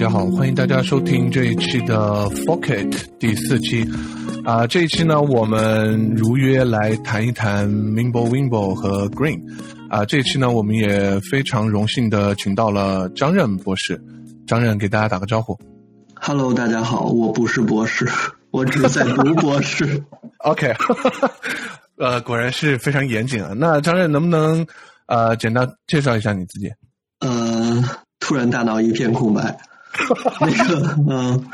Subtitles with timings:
[0.00, 3.86] 家好，欢迎大家收听这一期的 f o c k e t 第四期。
[4.46, 9.38] 啊，这一期呢，我们如约来谈一谈 Mimbo Wimbo 和 Green。
[9.90, 14.02] 啊，这一期呢，我们也非常荣幸的请到了张任博士。
[14.46, 15.54] 张任给大家打个招呼。
[16.14, 18.08] Hello，大家好，我不是博士，
[18.52, 20.02] 我只在读博士。
[20.40, 20.74] OK，
[22.00, 23.52] 呃，果然是非常严谨啊。
[23.54, 24.66] 那张任能不能
[25.08, 26.72] 呃简单介绍一下你自己？
[27.20, 27.84] 呃，
[28.18, 29.54] 突然大脑一片空白。
[30.40, 31.46] 那个，嗯，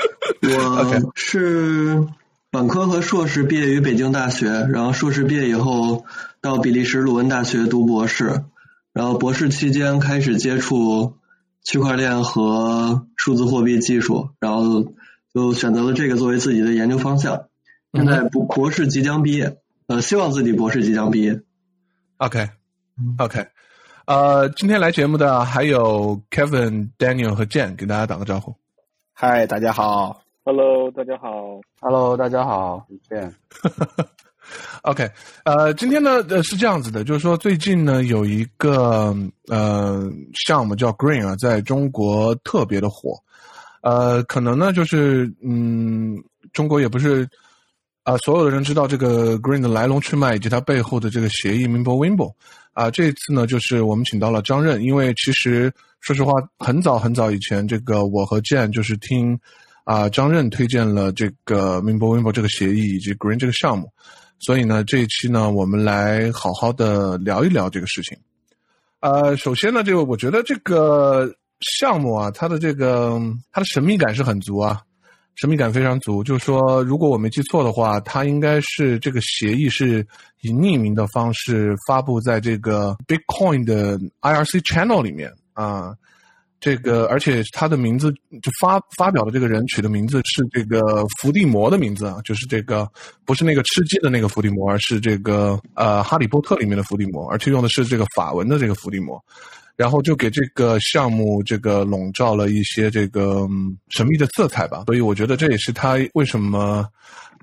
[0.43, 2.07] 我 是
[2.51, 6.05] 本科和硕士毕业于北京大学，然后硕士毕业以后
[6.41, 8.45] 到比利时鲁汶大学读博士，
[8.93, 11.17] 然后博士期间开始接触
[11.63, 14.93] 区块链和数字货币技术，然后
[15.35, 17.45] 就选择了这个作为自己的研究方向。
[17.93, 21.43] 现在博博士即将毕业，呃，希望自己博士即将毕业。
[22.19, 23.47] OK，OK。
[24.07, 28.55] 呃，今天来节目的还有 Kevin、Daniel 和 Jane，给大家打个招呼。
[29.13, 30.23] 嗨，大家好。
[30.45, 31.61] Hello，大家好。
[31.81, 32.87] Hello，大家好。
[33.11, 33.33] Jane。
[34.83, 35.11] OK，
[35.45, 39.13] 呃，今天呢，呃，是这样子的，就是说最近呢，有一个
[39.49, 40.09] 呃
[40.47, 43.21] 项目叫 Green 啊，在中国特别的火。
[43.83, 46.17] 呃，可能呢，就是嗯，
[46.53, 47.29] 中国也不是
[48.05, 52.33] 啊，所有的人知道这个 Green 的来龙去脉以及它背后的这个协议 Mimbo Wimbo。
[52.77, 59.39] 啊，这一次呢，就是我们请到了张任，因为其实说实话，很早很早以前，这个我和建就是听
[59.85, 63.91] 啊张任推荐了这个 Mimbo Wimbo 这个协议以及 Green 这个项目，
[64.41, 68.15] 所以呢，这一期呢，我们来好好的聊一聊这个事情。
[69.01, 71.35] 呃，首先呢，这个我觉得这个
[71.79, 73.19] 项目啊，它的这个
[73.53, 74.83] 它的神秘感是很足啊。
[75.37, 80.07] 神秘感非常足，就是说，如果我没记错的话，它应该是这个协议是
[80.41, 85.95] 以匿名的方式发布在这个 Bitcoin 的 IRC channel 里面啊。
[86.59, 88.11] 这个，而且他的名字
[88.43, 92.91] 就发发表的这个人取的名字是这个伏地魔的名字啊，就是这个
[93.27, 99.23] 不是那个吃鸡的那个伏地魔，而是这个呃哈利波特里面的伏地魔，而且用的是这个法文的这个伏地魔。
[99.77, 103.47] 然后就给这个项目这个笼罩了一些这个
[103.89, 106.85] 神秘的色彩吧，所以我觉得这也是他为什么，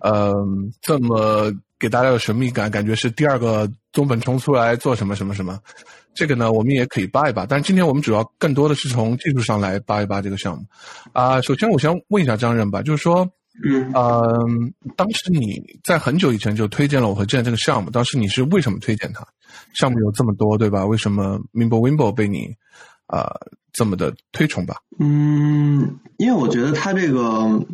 [0.01, 0.33] 呃，
[0.81, 5.59] 这么给大家有神秘感，感觉是第二个宗本冲出来做什么什么什么，
[6.13, 10.65] 这个呢我们也可以扒一扒，但是今天我们主要更多的是从技术上来扒一扒这个项目。
[11.11, 13.29] 啊，首先我先问一下张任吧，就是说。
[13.63, 14.43] 嗯，呃，
[14.97, 19.23] 当时你在很久以前就推荐了我和 Jane 这个项目，当时你是为什么推荐它？
[19.73, 20.85] 项目有这么多，对吧？
[20.85, 22.55] 为什么 Mimbo Wimbo 被你
[23.07, 23.39] 啊
[23.71, 24.77] 这么的推崇吧？
[24.99, 27.65] 嗯，因为我觉得它这个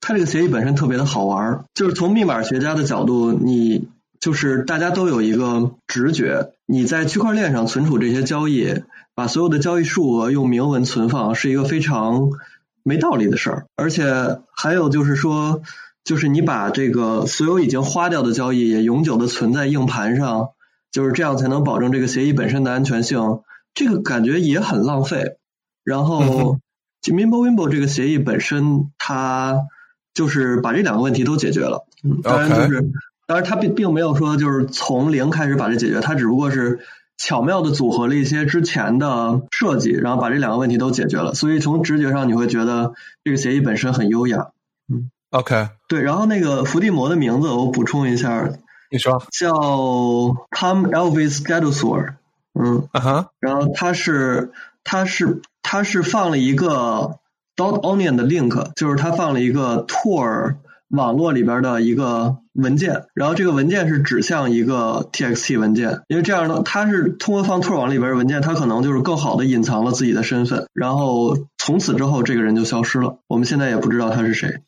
[0.00, 3.88] 它这个协议本身特别的好玩，就是从密码学家的角度，你
[4.20, 8.82] 就是大家都有一个直觉，你在区块链上存储这些交易，
[9.14, 12.30] 把所有的交易数额用明文存放，是一个非常。
[12.84, 15.60] 没道理的事儿，而且还有就是说，
[16.04, 20.50] 就是你把这个所有已经花掉的交易也永久的存在硬盘上，
[20.90, 23.40] 就是这样才能保证这个协议本身的安全性。
[23.74, 25.36] 这个感觉也很浪费。
[25.84, 26.58] 然后
[27.02, 29.66] ，Mimbo Wimbo 这个协议本身，它
[30.14, 31.86] 就是把这两个问题都解决了。
[32.22, 32.90] 当然，就是
[33.26, 36.80] 当然它并并没有说就是从零开始把这解决，它只不过是。
[37.20, 41.34] 巧妙的组合了一些之前的设计，然后把这两个问题都解决了。
[41.34, 42.92] 所以从直觉上你会觉得
[43.24, 44.50] 这个协议本身很优雅。
[44.88, 46.00] 嗯，OK，对。
[46.00, 48.48] 然后那个伏地魔的名字我补充一下，
[48.90, 52.16] 你说叫 Tom Elvis g a d o s o r
[52.54, 53.26] 嗯，啊哈。
[53.40, 54.52] 然后他是
[54.84, 57.18] 他是他是放了一个
[57.56, 60.56] Dot Onion 的 link，就是他放了一个 Tor。
[60.88, 74.62] 网络里边的一个文件，然后这个文件是指向一个 TXT 文件，因为这样呢，他是通过放 Tor 网里边的文件，他可能就是更好的隐藏了自己的身份，然后从此之后这个人就消失了，我们现在也不知道他是谁。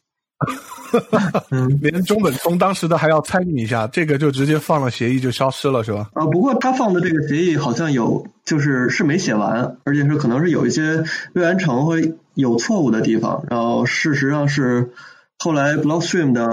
[1.80, 6.10] 连中本聪当时的还要参与一下，这个就直接放了协议就消失了，是吧？
[6.14, 11.04] 啊，不过他放的这个协议好像有，就是是没写完，而且是可能是有一些
[11.34, 14.90] 未完成会有错误的地方，然后事实上是。
[15.42, 16.44] 后来，Blockstream 的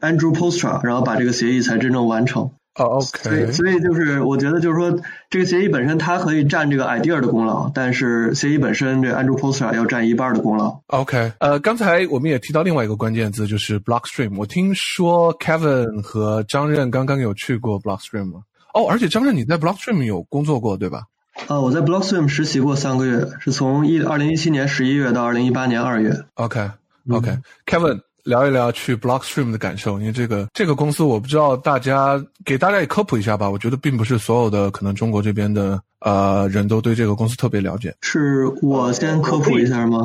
[0.00, 2.52] Andrew Postra，然后把这个协议才真正完成。
[2.78, 3.22] 哦，OK。
[3.22, 5.00] 所以，所以就是我觉得，就是说，
[5.30, 10.80] 这个协议本身它可以占这个 idea 的功劳，但是协议本身这 Andrew Postra 要占一半的功劳。
[10.88, 11.32] OK。
[11.38, 14.36] 呃，刚才我们也提到另外一个关键字，就是 Blockstream。
[14.36, 18.40] 我听说 Kevin 和张任刚刚有去过 Blockstream 吗？
[18.74, 21.04] 哦，而且张任你在 Blockstream 有工作过，对吧？
[21.48, 26.24] 呃，我在 Blockstream 实习过三个月，是从一二零一七年十一月到二零一八年二月。
[26.34, 27.38] OK，OK。
[27.64, 28.00] Kevin。
[28.26, 33.48] 聊一聊去 Blockstream 的感受，因为这个这个公司我不知道大家给大家也科普一下吧。
[33.48, 37.94] 我觉得并不是所有的可能中国这边的呃人都对这个公司特别了解。
[38.02, 40.00] 是我先科普一下吗？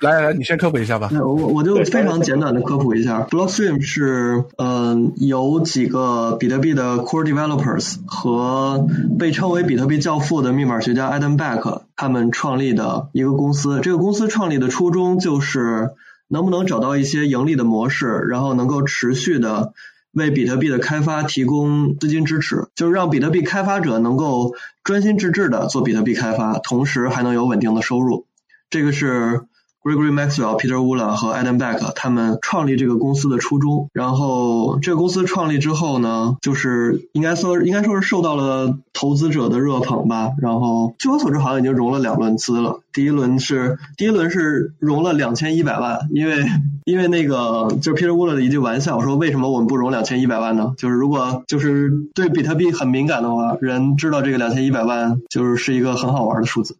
[0.00, 1.08] 来来来，你先科普一下吧。
[1.12, 8.86] 我我就非常简短的科普一下，Blockstream 是嗯有几个比特币的 core developers 和
[9.18, 13.80] 被称为比特币教父的密码学家 Adam Back 他们创立的一个公司。
[13.80, 15.92] 这个公司创立的初衷就是
[16.34, 19.72] 能不能找到一些盈利的模式，然后能够持续的
[20.12, 28.26] 为比特币的开发提供资金支持，就是让比特币开发者能够专心致志的做比特币开发，同时还能有稳定的收入。
[28.68, 29.46] 这个是。
[29.84, 40.30] Gregory Maxwell、Peter Woola 和 Adam Back 他们创立这个公司的初衷，然后这个公司创立之后呢，就是应该说应该说是受到了投资者的热捧吧。
[40.40, 42.80] 然后据我所知，好像已经融了两轮资了。
[42.94, 46.46] 第一轮是第一轮是融了两千一百万，因为
[46.84, 50.72] 因为那个就是 Peter Woola 的一句玩笑说，为什么我们不融两千一百万呢？
[50.78, 56.76] 就是如果就是对比特币很敏感的话，人知道这个两千一百万就是是一个很好玩的数字。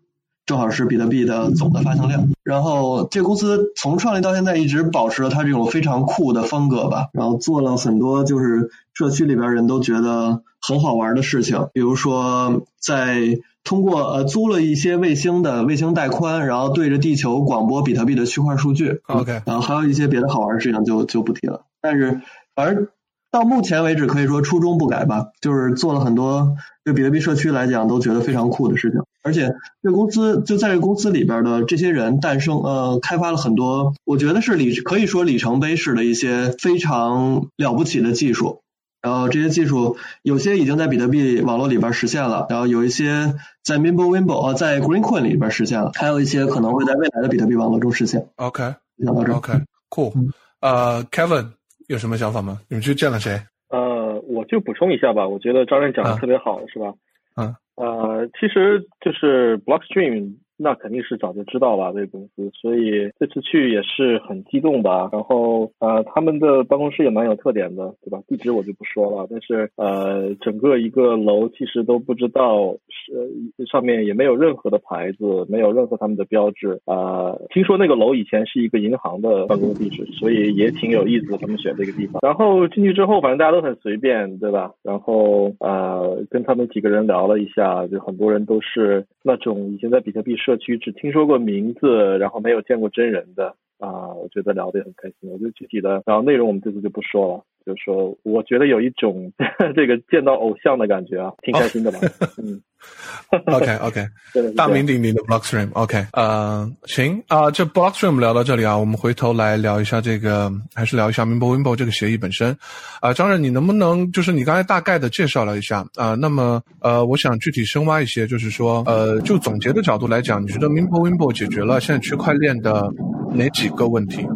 [0.46, 22.20] 正好是比特币的总的发行量，然后这个公司从创立到现在一直保持了它这种非常酷的风格吧，然后做了很多就是社区里边人都觉得很好玩的事情，比如说在通过呃租了一些卫星的卫星带宽，然后对着地球广播比特币的区块数据，OK，然后还有一些别的好玩的事情就就不提了，但是
[22.54, 22.88] 反正。
[23.30, 26.54] 到目前为止，可以说初衷不改吧，就是做了很多
[26.84, 29.00] 对比特币社区来讲都觉得非常酷的事情。
[29.24, 38.60] 而且，这公司就在这个公司里边的这些人诞生，呃，开发了很多，我觉得是里可以说里程碑式的一些非常了不起的技术。
[39.00, 48.28] 然后这些技术有些已经在比特币网络里边实现了，然后有一些在 Mimblewimble 呃在 Greencoin 里边实现了，还有一些可能会在未来的比特币网络中实现。
[48.36, 48.62] OK，
[49.04, 51.52] 讲到这，OK，Cool，呃，Kevin。
[51.86, 52.60] 有什么想法吗？
[52.68, 53.42] 你们去见了谁？
[53.68, 55.28] 呃，我就补充一下吧。
[55.28, 56.94] 我觉得张任讲的特别好，是吧？
[57.36, 57.54] 嗯。
[57.76, 60.34] 呃，其实就是 Blockstream。
[60.56, 65.08] 那肯定是早就知道了这个公司，所以这次去也是很激动吧。
[65.12, 68.22] 然后呃，他们的办公室也蛮有特点的，对吧？
[68.28, 76.80] 地址我就不说了，但是呃，整个一个楼其实都不知道是上面也没有任何的牌子，没有任何他们的标志。
[76.86, 81.36] 呃，听说那个楼以前是一个银行的办公地址，所以也挺有意思。
[81.38, 84.72] 他们选这个地方，然后进去之后，反正大家都很随便，对吧？
[84.84, 90.36] 然后呃，跟他们几个人聊了一下，就很多人都是那种以前在比特币。
[90.44, 93.56] 社区只听说过名字，然后没有见过真人的。
[93.84, 95.30] 啊，我觉得聊得很开心。
[95.30, 97.44] 我觉得具体的，然后内容我们这次就不说了。
[97.66, 99.32] 就是说，我觉得有一种
[99.74, 101.98] 这个见到偶像的感觉啊，挺开心的吧？
[102.36, 102.60] 嗯，
[103.54, 104.06] OK OK，
[104.54, 112.54] 大名鼎鼎的 Blockstream，OK，呃，行啊，这 Blockstream 聊到这里啊，我们回头来聊一下这个，还是聊一下 Mimblewimble 这个协议本身
[113.00, 113.14] 啊。
[113.14, 116.14] 张任，你能不能就是你刚才大概的介绍了一下啊？
[116.14, 122.92] 那么呃，我想具体深挖一些，就是说呃，就总结的角度来讲，你觉得 Mimblewimble 解决了现在区块链的
[123.34, 124.26] 哪几个问题？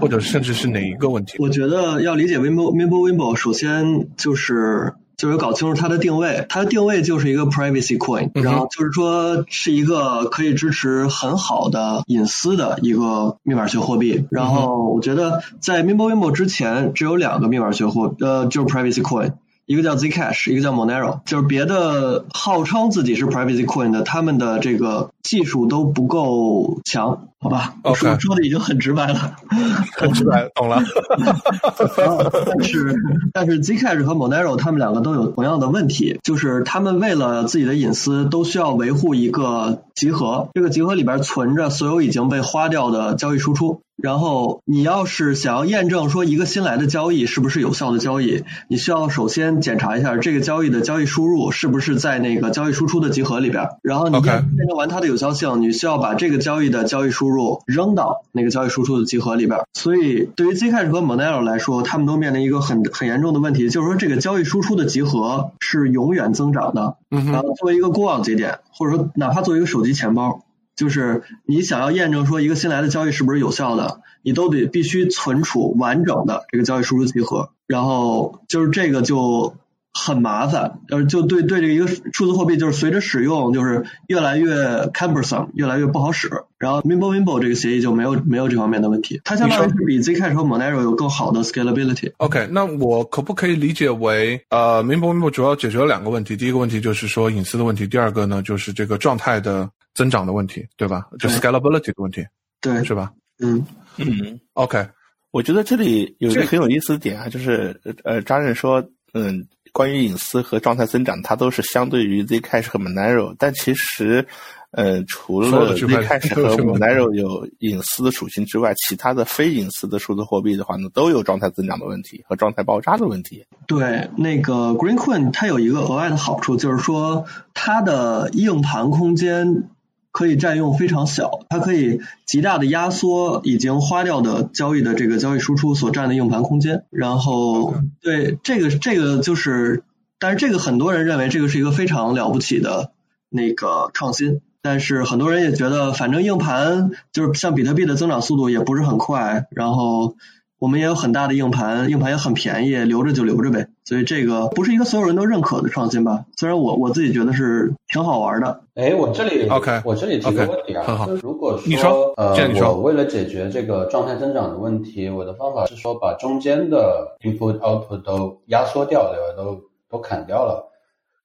[0.00, 1.36] 或者甚至是哪一个问题？
[1.40, 6.46] 我觉得要理解 Wimble Wimble Wimble，首先就是就是搞清楚它的定位。
[6.48, 14.24] 它的定位就是一个 privacy coin，然后就是说是一个可以支持很好的隐私的一个密码学货币。
[14.30, 19.32] 然后我觉得在 Wimble Wimble 之前，只有两个密码学货，呃，就是 privacy coin。
[19.68, 27.74] 一个叫 Zcash，一个叫 Monero，就是别的号称自己是 Privacy Coin 的，他们的这个技术都不够强，好吧？
[27.84, 29.36] 我说说的已经很直白了，
[29.94, 30.82] 很直白，懂了。
[32.46, 32.96] 但是
[33.34, 43.82] 但是 Zcash 和 Monero 他们两个都有同样的问题，就是他们为了自己的隐私，都需要维护一个集合，这个集合里边存着所有已经被花掉的交易输出。
[44.00, 53.68] 然后你要是想要验证说一个新来的交易是不是有效的交易，你需要首先检查一下这个交易的交易输入是不是在那个交易输出的集合里边。
[53.82, 59.60] 然后你验证完它的有效性，你需要把这个交易的交易输入扔到那个交易输出的集合里边。
[59.74, 66.96] 所以对于 Zcash 和 Monero 来说，他们都面临一个很很严重的问题，就是说这个交易输出的集合是永远增长的。
[67.08, 70.44] 然后作为一个过往节点，或者说哪怕作为一个手机钱包。
[70.78, 79.56] 就是你想要验证说一个新来的交易是不是有效的，你都得必须存储完整的这个交易输出集合，然后就是这个就
[79.92, 86.30] 很麻烦，呃，就对对这个一个数字货币就是随着使用就是越来越 cumbersome，越来越不好使。
[86.58, 92.12] 然后 Mimblewimble 这个协议就没有没有这方面的问题，它相当于是比 Zcash 和 Monero 有更好的 scalability。
[92.18, 99.68] OK，那我可不可以理解为呃 Mimblewimble 主要解决了两个问题，第一个问题就是说隐私的问题，第二个呢就是这个状态的。
[99.98, 101.08] 增长的问题，对吧？
[101.18, 102.24] 就 scalability 的问题，
[102.60, 103.12] 对，是吧？
[103.40, 104.86] 嗯嗯，OK。
[105.32, 108.80] 我觉得这里有一个很有意思的点啊，就是呃，张任说，
[109.12, 114.24] 嗯关于隐私和状态增长，它都是相对于 Zcash 和 Monero，但其实。
[114.72, 123.42] 呃，除了 Zcash 和 Monero 有隐私的属性之外，其他的非隐私的数字货币的话呢，都有状态增长的问题和状态爆炸的问题。
[123.66, 127.24] 对，那个 Green Coin 它有一个额外的好处，就是说
[127.54, 129.70] 它的硬盘空间
[130.10, 136.84] 可以占用非常小，它可以极大的压缩已经花掉的交易的这个交易输出所占的硬盘空间。
[136.90, 139.84] 然后，对这个这个就是，
[140.18, 142.90] 但是这个很多人认为这个是一个非常了不起的
[143.28, 144.40] 那个创新。
[144.60, 150.16] 但是很多人也觉得，反正硬盘就是像比特币的增长速度也不是很快，然后
[150.58, 153.68] 我们也有很大的硬盘，硬盘也很便宜，留着就留着呗。
[153.84, 156.24] 所以这个不是一个所有人都认可的创新吧？
[156.36, 158.60] 虽然我我自己觉得是挺好玩的。
[158.74, 162.34] 哎，我这里 OK，我这里提个问题啊，就如果说呃，
[162.72, 169.36] 我为了解决这个状态增长的问题，我的方法是说把中间的 input output 都压缩掉，对吧？
[169.36, 170.64] 都都砍掉了。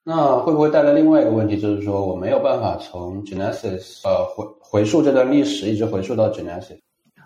[0.05, 6.77] 那会不会带来另外一个问题，就是说我没有办法从 Genesis 呃回回溯这段历史，一直回溯到 Genesis？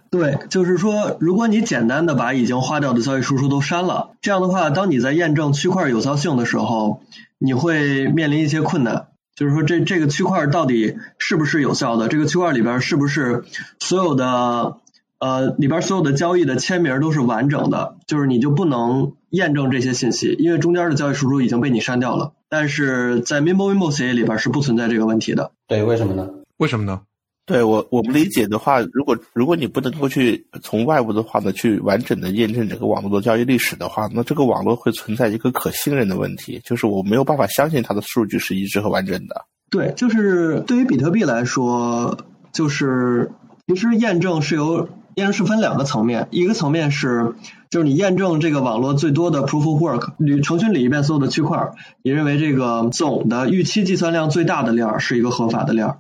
[0.10, 7.02] 对，就是说，如果你简单的把已经花掉的交易输出都删了，这样的话，当你在验证区块有效性的时候，
[7.38, 9.08] 你会面临一些困难。
[9.36, 12.08] 就是说，这这个区块到底是不是有效的？
[12.08, 13.44] 这个区块里边是不是
[13.80, 14.78] 所有的？
[15.20, 22.34] 呃，里边所有的交易的签名都是完整的，就是你就不能验证这些信息，因为中间的交易输出已经被你删掉了。
[22.50, 25.54] 但是在 Mimbo 协议里边是不存在这个问题的。
[25.68, 26.30] 对，为什么呢？
[26.58, 27.02] 为什么呢？
[27.48, 39.46] 对我我们理解的话，如果如果你不能够去从外部的话呢，去完整的验证整个网络的交易历史的话，那这个网络会存在一个可信任的问题，就是我没有办法相信它的数据是一致和完整的。
[39.70, 42.18] 对，就是对于比特币来说，
[42.52, 43.32] 就是
[43.66, 47.36] 其实验证是由验证是分两个层面，一个层面是
[47.70, 56.00] 就是你验证这个网络最多的 proof of work，你程序里一遍所有的区块，你认为这个总的预期计算量最大的链儿是一个合法的链儿。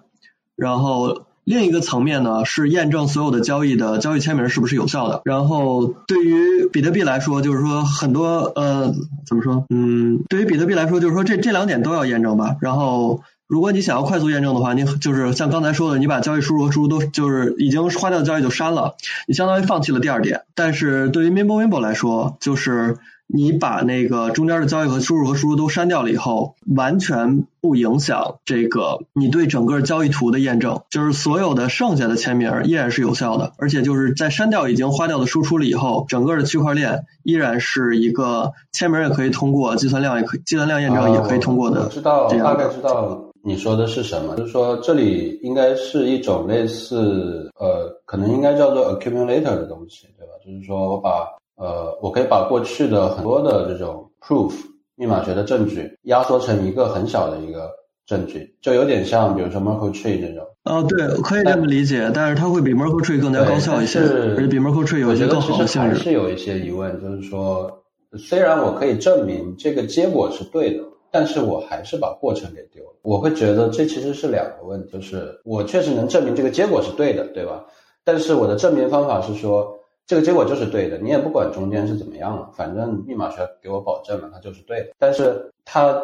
[0.57, 5.21] 然后另一个层面呢是验证所有的交易的交易签名是不是有效的。
[5.23, 8.93] 然后对于比特币来说，就是说很多呃
[9.25, 9.65] 怎么说？
[9.69, 12.57] 嗯，对于比特币来说，就是说这这两点都要验证吧。
[12.61, 13.21] 然后。
[13.49, 20.41] 如果你想要快速验证的话，你就是像刚才说的，你把交易输入和输出都就是已经花掉的交易就删了，你相当于放弃了第二点。
[20.53, 41.87] 但是对于 Mimbo Mimbo 来说，就是你把那个中间的交易和输入和输出都删掉了以后，完全不影响这个你对整个交易图的验证，就是所有的剩下的签名依然是有效的，而且就是在删掉已经花掉的输出了以后，整个的区块链依然是一个签名也可以通过，计算量也可以计算量验证也可以通过的。
[41.89, 43.23] 知道，大概知道。
[43.43, 44.35] 你说的是什么？
[44.35, 50.33] 就是说，这里应该是一种类似呃，可能应该叫做 accumulator 的东西，对吧？
[50.45, 54.53] 就是说我把呃，我可以把过去的很多的这种 proof
[54.95, 57.69] 密码学的证据压缩成一个很小的一个
[58.05, 60.45] 证据，就有点像比如说 Merkle Tree 这种。
[60.63, 65.89] 哦，对，可以这么理解，但是它会比 Merkle Tree 更加高效一些，而且比 Merkle Tree 有一些更好的性质。
[65.89, 67.83] 还是有一些疑问，就是说，
[68.17, 70.83] 虽然我可以证明这个结果是对的。
[71.09, 77.63] 但是我还是把过程给丢了，我会觉得这其实是两个问题，就是我确实能证明这个结果是对的，对吧？
[78.03, 79.76] 但是我的证明方法是说
[80.07, 84.87] 这个结果就是对的，你也不管中间是怎么样了，反正密码学给我保证了它就是对的。
[84.97, 86.01] 但是它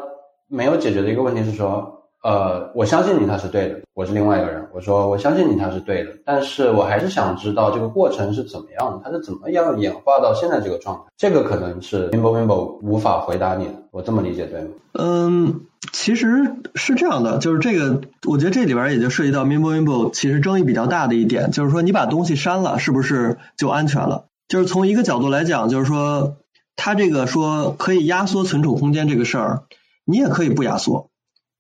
[0.48, 2.02] 没有解决的一个问题是说。
[2.24, 4.66] 呃，我相信你他是对的，我是另外一个人。
[4.74, 11.04] 我说我相信你他是对的，但是我还是想知道这个过程是怎么样的，它是怎么样演化到现在这个状态。
[11.18, 14.68] 这个可能是 Mimbo Mimbo 无法回答你的，我这么理解对吗？
[14.94, 15.62] 嗯，
[15.92, 24.28] 其实是这样的，就是这个，我觉得这里边也就涉及到 Mimbo Mimbo 其实争议比较大的一点，就是说你把东西删了，是不是就安全了？
[24.48, 26.38] 就是从一个角度来讲，就是说
[26.78, 29.64] 它这个说可以压缩存储空间这个事儿，
[30.06, 31.10] 你也可以不压缩。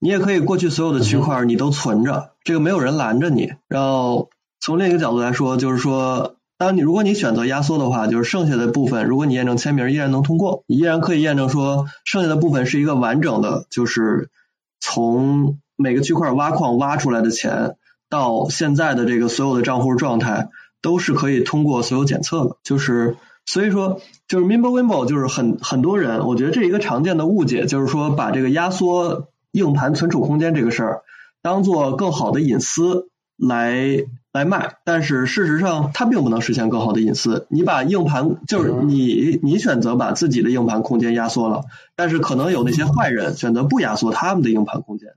[0.03, 3.53] 你也可以过去所有的区块你都存着，这个没有人拦着你。
[3.69, 4.29] 然后
[4.59, 14.29] 从另一个角度来说，就是说，当你如果你选择压缩的话，就是剩下的部分，如果你验证签名依然能通过，你依然可以验证说剩下的部分是一个完整的，就是
[14.81, 17.77] 从每个区块挖矿挖出来的钱
[18.09, 20.49] 到现在的这个所有的账户状态
[20.81, 22.57] 都是可以通过所有检测的。
[22.65, 29.29] 就是所以说，就是 Mimbo Wimbo 就是很很多人，我觉得这一个常见的误解就是说把这个压缩。
[29.53, 31.01] 硬盘存储空间这个事儿，
[31.41, 33.07] 当做更好的隐私
[33.37, 37.47] 来来卖，但是事实上它并不能实现更好的隐私。
[37.49, 41.63] 你把硬盘就是你你选择把自己的硬盘空间压缩了，
[41.95, 45.09] 但是可能有那些坏人选择不压缩他们的硬盘空间，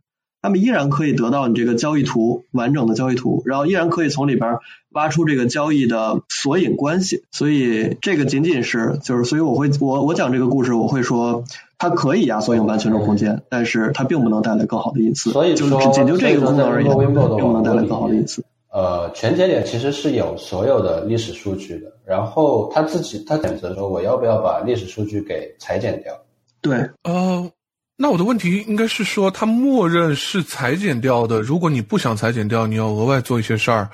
[0.46, 4.58] 他们依然可以得到你这个交易图完整的交易图，然后依然可以从里边
[4.90, 7.24] 挖出这个交易的索引关系。
[7.32, 11.42] 所以这个仅仅是就是，所以我会我我讲这个故事，我会说
[11.78, 15.32] 它可以压缩硬盘存储空间，但是它并不能带来更好的隐私。
[15.32, 18.44] 所以就是仅就这个功能而言，并不能带来更好的隐私。
[18.70, 26.16] 呃，全节点其实是有所有的历史数据的，然后他自己他选择说我要不要把历史数据给裁剪掉？
[26.60, 27.50] 对，呃，
[27.98, 31.40] 那我的问题应该是说，它默认是裁剪掉的。
[31.40, 33.88] 如果你不想裁剪掉，你要额外做一些事儿，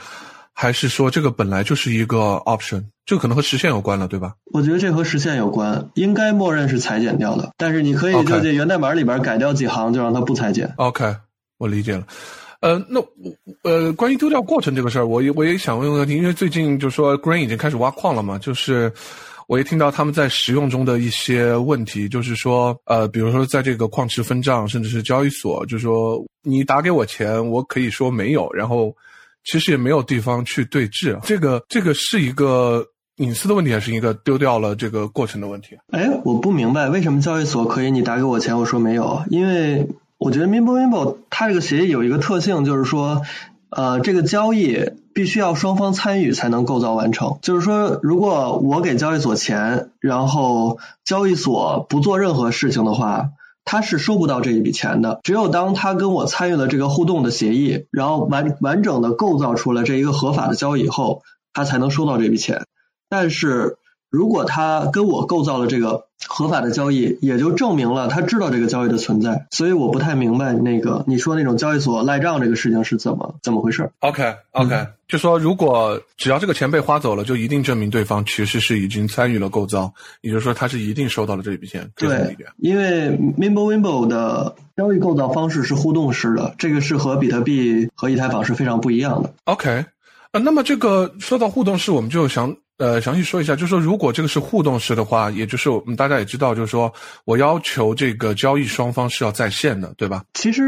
[0.53, 2.83] 还是说这个本来就是一个 option？
[3.07, 4.35] 这可能和实现有关了，对吧？
[4.53, 7.51] 我觉得这和实现有关，应该默认是裁剪掉的。
[7.57, 10.73] 但是你可以就在源代码里边改掉几行，就让它不裁剪。
[10.77, 11.15] OK，
[11.59, 12.05] 我理解了。
[12.61, 13.01] 呃，那
[13.63, 18.93] 呃，关于丢掉过程这个事儿，我也我也想问问题，因为最近就说 Green 已经开始挖矿了嘛，就是
[19.53, 28.97] 我也听到他们在使用中的一些问题，就是说呃，比如说在这个矿池分账，甚至是交易所，就是说你打给我钱，我可以说没有，然后
[29.45, 32.83] 其实也没有地方去对质，这个这个是一个
[33.17, 35.77] 隐私的问题，还是一个丢掉了这个过程的问题？
[35.91, 39.87] 哎，我不明白为什么交易所可以你打给我钱，我说没有，因为。
[40.25, 43.23] 我觉得 MIMBO MIMBO 它这个协议有一个特性，就是说，
[43.71, 44.79] 呃，这个交易
[45.15, 47.39] 必须要双方参与才能构造完成。
[47.43, 53.31] 就是说，如果我给交易所钱，然后交易所不做任何事情的话，
[53.65, 55.21] 他是收不到这一笔钱的。
[55.23, 62.65] 只有当他跟我参与了这个互动的协议，然后完完整的构造出了这一个合法的交易以后，他才能收到这笔钱。
[63.09, 63.77] 但是
[64.13, 73.91] 如果他跟我构造了这个，合法的交易也就证明了他知道这个交易的存在，所以我不太明白那个你说那种交易所赖账这个事情是怎么怎么回事。
[74.01, 79.91] OK OK，就说如果只要这个钱被花走了，就一定证明对方其实是已经参与了构造，
[80.21, 81.91] 也就是说他是一定收到了这笔钱。
[81.97, 89.33] 对，因为 Mimble Wimble 的交易构造方式是互动式的，这个是和比特币和以太坊是非常不一样的。
[89.45, 89.87] OK，
[90.33, 92.55] 呃，那么这个说到互动式，我们就想。
[92.83, 96.93] 呃，详细说一下，就是说，如果这个是互动式的话，也就是我们大家也知道，就是说
[97.25, 100.25] 我要求这个交易双方是要在线的，对吧？
[100.35, 100.63] 其实。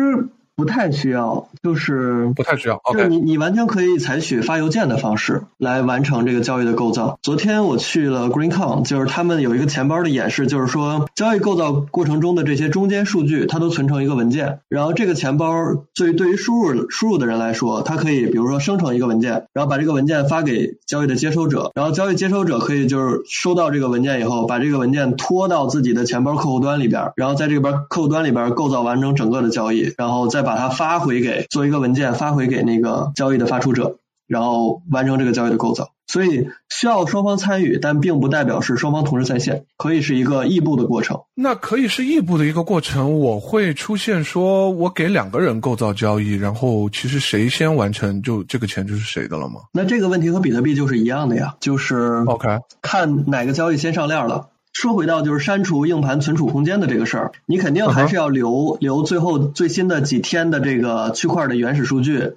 [0.56, 2.80] 不太需要，就是不太需要。
[2.92, 7.18] 就是你你完全可以采取发邮件的方式来完成这个交易的构造。
[7.22, 14.60] 昨天我去了 GreenCon，就是他们有一个钱包的演示，就是说交易构造过程中的这些中间数据，它都存成一个文件。
[14.68, 15.52] 然后这个钱包
[15.92, 30.43] 对对于输入输入的人来说，它可以比如说生成一个文件，然后把这个文件发给交易的接收者，然后交易接收者可以就是收到这个文件以后，把这个文件拖到自己的钱包客户端里边，然后在这边客户端里边构造完成整个的交易，然后再。
[30.44, 35.90] 把它发回给做一个文件发回给那个交易的发出者，然后完成这个交易的构造。
[36.06, 41.22] 所以需要双方参与，但并不代表是双方同时在线，可以是一个异步的过程。
[41.34, 49.62] 那可以是异步的一个过程，我会出现说我给两个人构造交易，然后其实谁先完成，就这个钱就是谁的了吗？
[49.72, 54.50] 那这个问题和比特币就是一样的呀，就是 OK 看哪个交易先上链了。
[54.74, 62.32] 说回到就是删除硬盘存储空间的这个事儿，你肯定还是要留留最后最新的几天的这个区块的原始数据，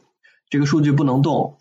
[0.50, 1.58] 这个数据不能动。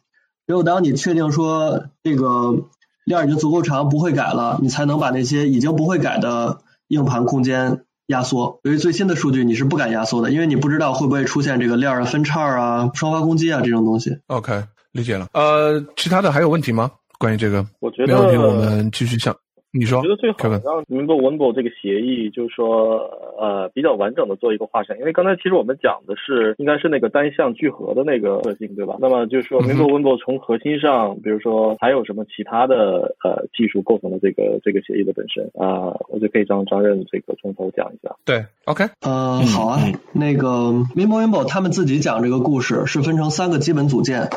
[0.47, 2.67] 只有当你确定说这个
[3.05, 6.59] 链已经足够长不会改了，你才能把那些已经不会改的
[6.89, 8.61] 硬盘空间压缩。
[8.63, 14.19] 由于最新的数据你是不敢压缩的，因为你不知道会不会出现这个链的分叉啊、双发攻击啊这种东西。
[14.27, 14.63] OK，
[14.93, 15.27] 理解了。
[15.33, 16.93] 呃，其他的还有问题吗？
[17.19, 17.67] 关于这个？
[17.81, 19.35] 我觉得没问题，我们继续讲。
[19.73, 22.99] 你说，我觉得最好让 Mimble Wimble 这个协议，就是说，
[23.39, 24.97] 呃，比较完整的做一个画像。
[24.99, 28.97] 因为刚才其实我们讲的是，应该是那个单向聚合的那个特性，对吧？
[29.01, 38.17] 那么就是说，Mimble Wimble 从核心上，比如说还有什么其他的呃技术构成的这个这个协议的本身啊，我就可以让张任这个从头讲一下。
[38.25, 39.79] 对，OK，呃，好啊，
[40.13, 44.31] 那个 Mimble Wimble 他们自己讲这个故事是分成三个基本组件。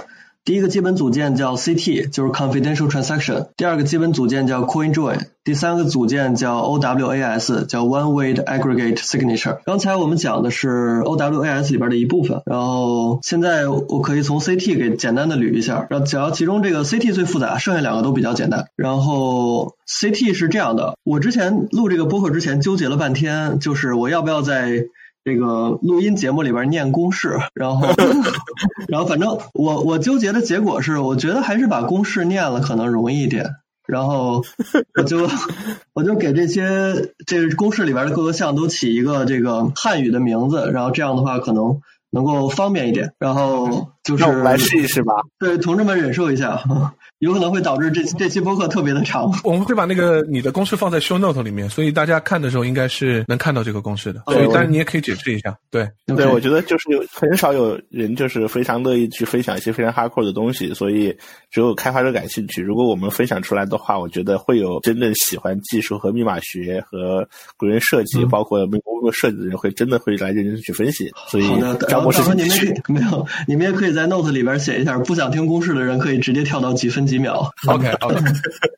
[0.45, 3.49] 第一个基本组件叫 CT，就是 Confidential Transaction。
[3.55, 5.19] 第二个基本组件叫 Coin Join。
[5.43, 9.59] 第三个组件叫 OWAS，叫 One Way Aggregate Signature。
[9.65, 15.85] 刚才我们讲的是 OWAS 里边的一部分，然后现在我可以从 CT 给简单的捋一下。
[15.89, 18.65] 然后只要其中这个 CT 最复杂，剩下两个都比较简单。
[18.75, 24.85] 然后 CT 是这样的，我之前录这个播客之前纠结了半天，就是我要不要在。
[25.25, 27.87] 这个录音节目里边念公式，然后，
[28.87, 33.45] 然后反正我我纠结的结果是，我觉得还是把公式念了可能容易一点。
[33.85, 34.43] 然后
[34.95, 35.27] 我就
[35.93, 43.11] 我就给这些这公式里边的各个项都起一个这个汉语的名字，然后这样的话可能能够方便一点。
[43.19, 45.13] 然后就是我们来试一试吧。
[45.39, 46.61] 对，同志们忍受一下，
[47.19, 49.31] 有可能会导致这这期播客特别的长。
[49.43, 54.23] 我们会把那个你的公式放在 show note 里面，所以大家看的时候应该是能看到这个公式的。
[54.27, 55.57] 所以，当然你也可以解释一下。
[55.69, 61.15] 对，对，我觉得就是有很少有人就是非常乐意去分享一些非常 hardcore 的东西，所以
[61.51, 62.61] 只有开发者感兴趣。
[62.61, 68.65] 如果我们分享出来的话，我觉得会有真正喜欢技术和密码学和个人设计，包括
[68.99, 71.11] 微博设计的人，会真的会来认真去分析。
[71.27, 71.45] 所以，
[71.87, 77.51] 张博士，你们可以没有，你们也可以在 note 里边写一下，不想听公式的人可以直接跳到几分几秒。
[77.67, 78.21] OK，OK，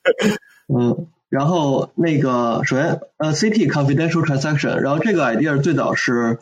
[0.74, 6.40] 嗯，然后那个首先呃，CT confidential transaction，然后这个 idea 最早是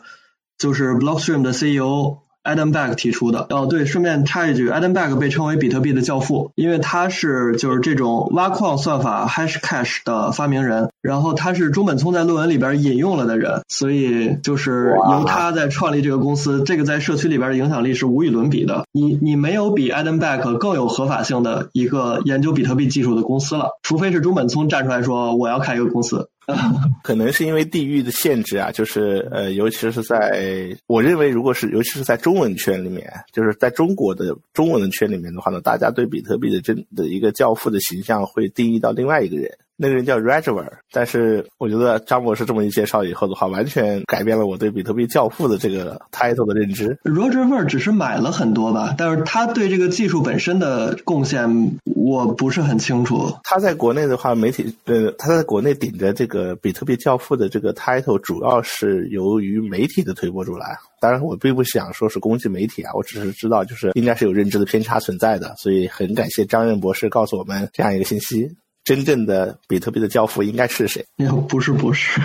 [0.58, 2.18] 就是 Blockstream 的 CEO。
[2.42, 18.84] Adam Back 提出的哦，对，顺便插一句，Adam Back 被称为比特币的教父，因为他是就是这种挖矿算法 Hashcash 的发明人，然后他是中本聪在论文里边引用了的人，所以就是由他在创立这个公司，这个在社区里边的影响力是无与伦比的。
[18.92, 26.28] 你你没有比 Adam Back 更有合法性的一个研究比特币技术的公司了，除非是中本聪站出来说我要开一个公司。
[27.02, 39.50] 可能是因为地域的限制啊，就是呃，尤其是在我认为，如果是尤其是在中文圈里面，就是在中国的中文圈里面的话呢，大家对比特币的真的一个教父的形象会定义到另外一个人。
[39.82, 46.98] 那个人叫 Roger，但是我觉得张博士这么一介绍以后的话，完全改变了我对比特币教父的这个 title 的认知。
[47.04, 53.32] Roger 只是买了很多吧，但是他对这个技术本身的贡献我不是很清楚。
[53.42, 60.76] 他在国内的话，媒体呃，他在国内顶着这个比特币教父的这个 title，主要是由于媒体的推波助澜。
[61.00, 68.46] 当然，我并不想说是攻击媒体啊，我只是知道就是应该是有认知的偏差存在的，所以很感谢张任博士告诉我们这样一个信息。
[68.82, 71.04] 真正的比特币的教父应该是谁？
[71.48, 72.20] 不是，不是。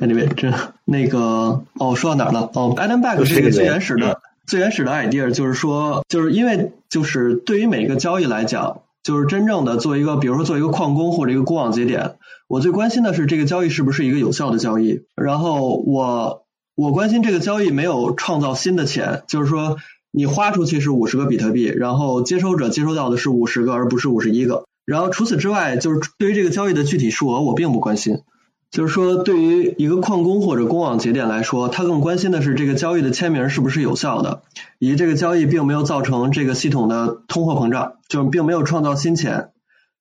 [0.00, 0.52] Anyway，这
[0.84, 2.50] 那个哦，说到哪儿了？
[2.54, 12.16] 哦，Adam Back 是一个最原始的、最原始的 idea 就是说，就是因为就是对于每个交易来讲，就是真正的做一个，比如说做一个矿工或者一个过往节点，
[12.48, 15.02] 我最关心的是这个交易是不是一个有效的交易。
[15.16, 19.76] 然后我我关心这个交易没有创造新的钱，就是说
[20.10, 24.64] 你花出去是五十个比特币，然后接收者接收到的是五十个而不是五十一个。
[24.90, 28.22] 然后除此之外，就是对于这个交易的具体数额，我并不关心。
[28.72, 34.42] 就是说，对于一个矿工或者公网节点来说，他更关心的是这个交易的签名是不是有效的，
[34.80, 39.50] 以及这个交易并没有造成这个系统的通货膨胀，就是并没有创造新钱。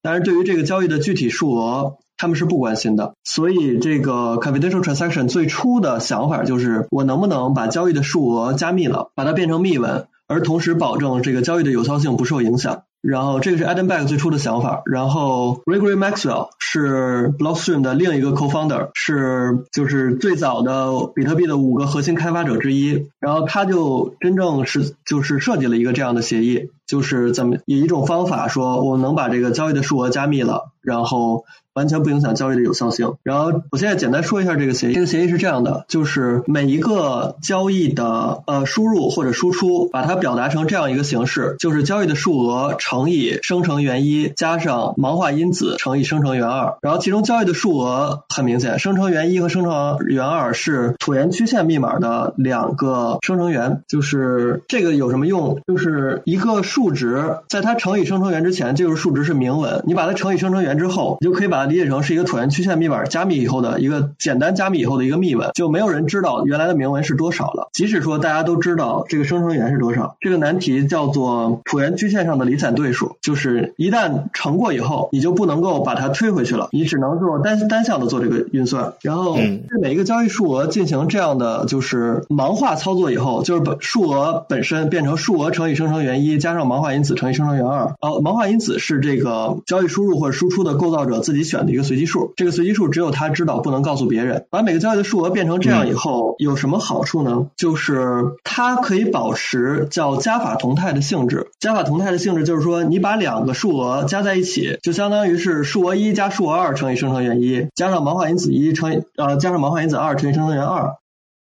[0.02, 3.14] 但是对于这个交易的具体数额，他们是不关心的。
[3.24, 12.86] 所以，这个 confidential transaction 最初的想法就是，我能不能把交易的数额加密了，把它变成密文，而同时保证这个交易的有效性不受影响。
[13.02, 31.46] 然后这个是 Adam Back 最初的想法，然后 Gregory Maxwell 是 Blockstream 的另一个 co-founder，是就是最早的比特币的五个核心开发者之一，然后他就真正是就是设计了一个这样的协议，就是怎么以一种方法说，我能把这个交易的数额加密了，然后。
[31.76, 33.14] 完全不影响交易的有效性。
[33.24, 34.94] 然后我现在简单说一下这个协议。
[34.94, 46.78] 这个协议是这样的，就是每一个交易的呃输入或者输出，把它表达成这样一个形式，就是交易的数额乘以生成元一加上盲化因子乘以生成元二。
[46.82, 53.84] 然后其中交易的数额很明显，生成元一和生成元二是椭圆曲线密码的两个生成元。
[53.88, 55.62] 就是这个有什么用？
[55.66, 59.82] 就是一个数值在它乘以生成元之前，这个数值是明文。
[59.86, 61.70] 你把它乘以生成元之后，你就可以把它。
[61.70, 67.70] 理解成是一个椭圆曲线密码加密以后的一个简单加密以后的一个密文，就没有人知道原来的明文是多少了。
[67.74, 78.94] 即使说大家都知道这个生成元是多少，这个难题叫做椭圆曲线上的离散对数，就是一旦乘过以后，你就不能够把它推回去了，你只能做单单向的做这个运算。
[79.04, 87.96] 然后对每一个交易数额进行这样的就是盲化操作以后，就是本数额本身变成数额乘以生成元一加上盲化因子乘以生成元二。
[88.02, 91.60] 呃，盲化因子是这个交易输入或者输出的构造者自己选。
[91.60, 94.46] 的一个随机数，这个随机数只有他知道，不能告诉别人。
[94.50, 97.48] 把每个交易的数额变成这样以后，有什么好处呢？
[97.58, 101.48] 就是它可以保持叫加法同态的性质。
[101.60, 110.94] 加法同态的性质就是说，你把两个数额加在一起，就相当于是数额一加数额二乘以生成元一，加上盲化因子一乘以呃加上盲化因子二乘以生成元二。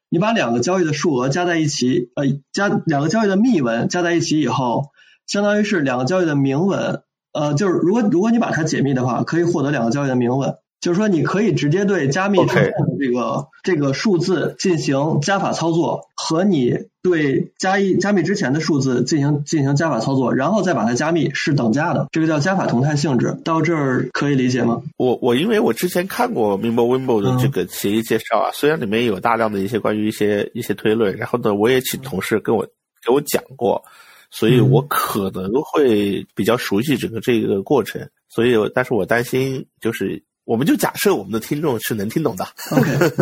[0.10, 4.88] 你把两个交易的数额加在一起，呃加两个交易的密文加在一起以后，
[5.30, 7.02] 相当于是两个交易的明文。
[7.32, 10.56] 呃，就是如果如果你把它解密的话，可以获得两个交易的明文。
[10.82, 22.08] 就是说，你可以直接对加密这个这个数字进行加法操作，和你对加一加密之前的数字进行进行加法操作，然后再把它加密是等价的。
[22.14, 23.38] 这个叫加法同态性质。
[23.44, 24.82] 到这儿可以理解吗？
[24.96, 32.66] 我我因为我之前看过 Mimbo Wimbo 的这个协议介绍啊，虽然里面有大量的一些关于一些一些推论，然后呢，我也请同事跟我
[33.06, 33.84] 给我讲过。
[34.32, 38.10] 所以我可能会比较熟悉整个这个过程。
[38.28, 40.24] 所以，但是我担心就是。
[40.46, 42.44] 我们就假设我们的听众是能听懂的。
[42.72, 42.98] OK，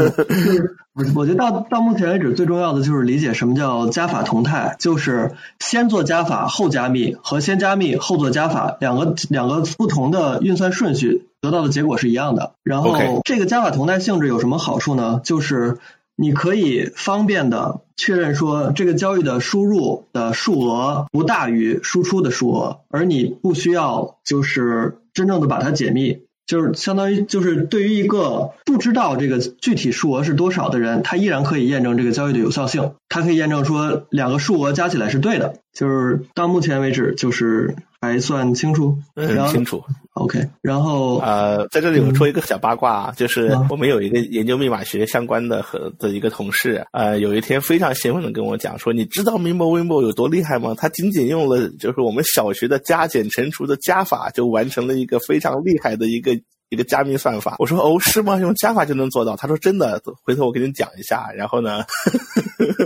[0.95, 12.53] 就是我觉得到到目前为止最重要的就是理解什么叫加法同态，就是先做加法后加密和先加密后做加法两个两个不同的运算顺序得到的结果是一样的。
[12.63, 15.19] 然后这个加法同态性质有什么好处呢？
[15.21, 15.79] 就是
[16.17, 26.23] 你可以方便的确认说这个交易的输入的数额不大于输出的数额，而你不需要就是真正的把它解密。
[26.47, 32.93] 就是相当于，就是对于一个不知道这个具体数额是多少的人，他依然可以验证这个交易的有效性。
[33.09, 35.55] 他可以验证说两个数额加起来是对的。
[35.73, 38.97] 就是到目前为止，就是还算清楚。
[39.15, 39.83] 很，清楚。
[40.13, 50.73] OK，然后呃，在这里我说一个小八卦啊，就是我们有一个研究密码学相关的和的一个同事，呃，有一天非常兴奋的跟我讲说，你知道 Mimbo Wimbo 有多厉害吗？
[50.75, 56.31] 他仅仅用了就是我们小学的加减乘除的加法，就完成了一个非常厉害的一个。
[56.69, 58.37] 一个加密算法，我说哦是吗？
[58.37, 59.35] 用加法就能做到？
[59.35, 61.31] 他说真的，回头我给你讲一下。
[61.33, 61.83] 然后呢，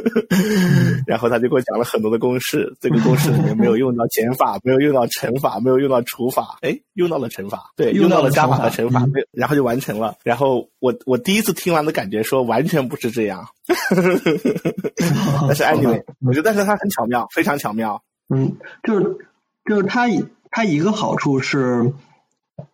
[1.07, 10.15] 然后他就给我讲了很多的公式，这个公式里面没有用到减法，没有用到乘法，没有用到除法，哎，用到了乘法，对，用到了加法和乘法，没然后就完成了。
[10.23, 18.03] 然后我我第一次听完的感觉说完全不是这样， 但是 anyway，我觉得但是它很巧妙，非常巧妙。
[18.33, 19.17] 嗯，就是
[19.65, 20.07] 就是它
[20.51, 21.91] 它一个好处是。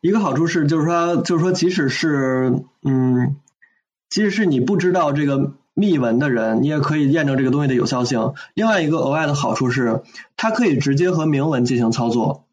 [0.02, 3.36] 一个好处是，就是说，就是说，即使是，嗯，
[4.10, 8.34] 即使是你不知道这个密文的人，你也可以验证这个东西的有效性。
[8.54, 10.02] 另外一个额外的好处是，
[10.36, 12.45] 它可以直接和明文进行操作，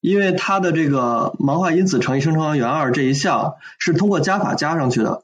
[0.00, 5.22] 因为它的这个盲化因子乘以生成元二这一项是通过加法加上去的，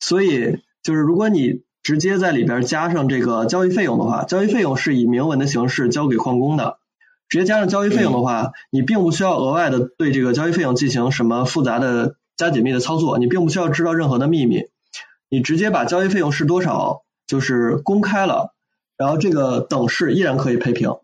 [0.00, 6.78] 所以就是如果你直接在里边加上这个交易费用的话，交易费用是以明文的形式交给矿工的。
[7.32, 14.64] 直接加上交易费用的话，你并不需要额外的对这个交易费用进行什么复杂的加解密的操作，你并不需要知道任何的秘密，
[15.30, 18.52] 你直接把交易费用是多少就是公开了，
[18.98, 20.96] 然后这个等式依然可以配平。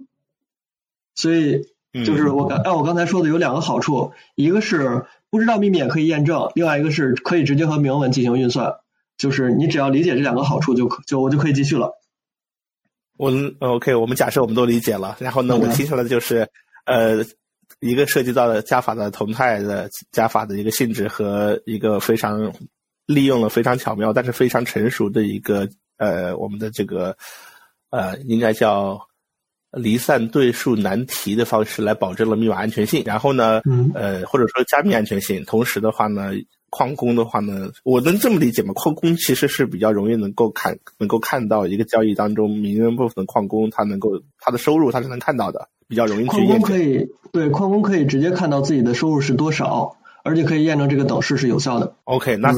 [1.14, 1.62] 所以
[2.04, 8.74] 就是我刚按我刚才说的有两个好处，一个是不知道秘密也可以验证，另外一个是可以直接和明文进行运算，
[9.16, 11.98] 就是你只要理解这两个好处就可就我就可以继续了。
[13.18, 16.48] 我 OK，我们假设我们都理解了，然后呢，我听出来的就是，
[16.86, 17.24] 呃，
[17.80, 22.52] 一个涉及到的加法的同态的加法的一个性质和一个非常
[23.06, 27.16] 利用了非常巧妙但是非常成熟的一个呃我们的这个
[27.90, 29.00] 呃应该叫
[29.72, 33.60] 离散对数难题的方式来保证了密码安全性，然后呢，
[33.94, 36.32] 呃或者说加密安全性，同时的话呢。
[36.70, 38.72] 矿工的话呢，我能这么理解吗？
[38.74, 46.60] 矿工其实是比较容易能够看，能够看到一个交易当中名人部分的矿工，他能够他的收入他是能看到的，比较容易去验证。
[46.60, 51.94] 矿工可以对矿工可以直接看到自己的收入是多少，而且可以验证这个等式是有效的。
[52.04, 52.52] OK，那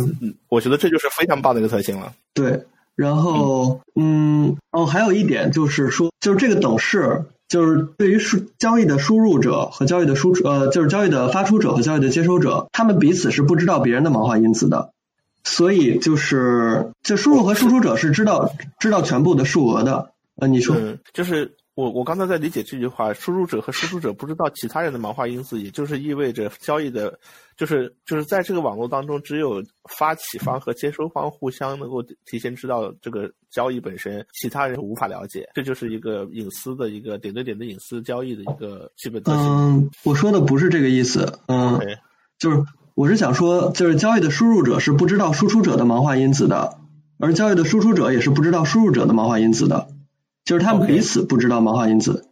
[0.49, 2.13] 我觉得这就是非常棒的一个特性了。
[2.35, 2.65] 对，
[2.97, 7.25] 然后嗯哦，还有一点就是说，就是这个等式。
[7.51, 14.93] 就是对于输交易的输入者和交易的输出呃，就是交易的发出者和交易的接收者，他们彼此是不知道别人的毛化因子的，
[15.45, 20.13] 所以就是就输入和输出者是知道知道全部的数额的。
[20.37, 20.77] 呃，你说，
[21.13, 21.57] 就是。
[21.81, 27.19] 我我刚才在理解这句话，输入者和输出者不知道其他人的盲化因子，也就是意味着交易的，
[27.57, 29.63] 就是就是在这个网络当中，只有
[29.97, 39.43] 发起方和接收方互相能够提前知道这个交易本身，其他人无法了解，这就是一个隐私的一个点对点的隐私交易的一个基本特性。
[39.43, 41.81] 嗯，我说的不是这个意思，嗯，
[42.39, 42.63] 就是
[42.95, 46.77] 我是想说，就是交易的输入者是不知道输出者的盲化因子的，
[47.19, 49.89] 而交易的输出者也是不知道输入者的盲化因子的。
[50.51, 52.25] 就是他们彼此不知道盲化因子，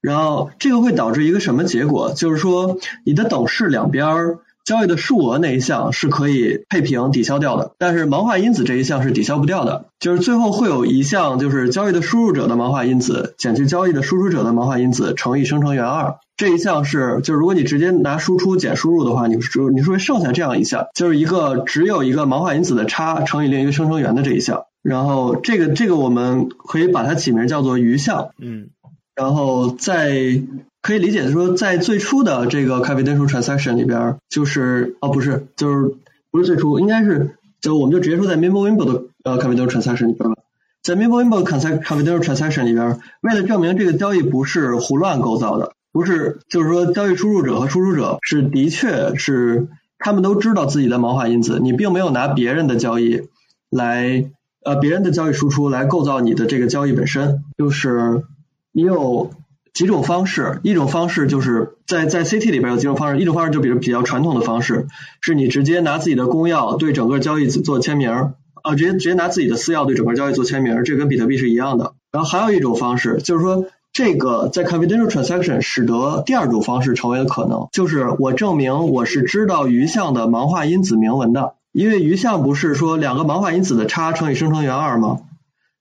[0.00, 2.14] 然后这个会导致一个什么结果？
[2.14, 9.90] 就是说你的等式两边交易的数额那一项是可以配平抵消掉的，但是盲化因子这一项是抵消不掉的。
[10.00, 24.64] 就是最后会有一项，就是交易的输入者的盲化因子减去交易的输出者的盲化因子乘以生成元二这一项是，就是如果你直接拿输出减输入的话，你是你是会剩下这样一项，就是一个只有一个盲化因子的差乘以另一个生成元的这一项。
[24.86, 28.68] 然后这个这个我们可以把它起名叫做余项，嗯，
[29.16, 30.40] 然后在
[30.80, 35.96] 可以理解说，在最初的这个 confidential transaction 里边，就是哦不是，就是
[36.30, 40.36] 不是最初，应该是就我们就直接说在 Mimblewimble 的呃 confidential transaction 里边吧，
[40.84, 49.66] 在 Mimblewimble confidential transaction 里边，为了证明这个交易不是胡乱构造的，不是就是说交易输入者和输出者是的确是
[49.98, 53.22] 他们都知道自己的毛发因子，你并没有拿别人的交易
[53.68, 54.30] 来。
[54.66, 58.24] 呃，别人的交易输出来构造你的这个交易本身，就是
[58.72, 59.30] 你有，
[59.72, 64.88] 几种方式，一种方式就是在在 CT 里边有几种方式，一种方式就比如比较传统的方式，
[65.20, 71.92] 是你直接拿自己的公钥对整个交易做签名，啊，直接直接拿自己的私钥对整个交易做签名，这跟比特币是一样的。
[72.10, 85.20] 然后还有一种方式，就是说这个在 confidential transaction 使得第二种方式成为了可能，就是我证明我是知道余项的盲化因子铭文的，因为余项不是说两个盲化因子的差乘以生成元二吗？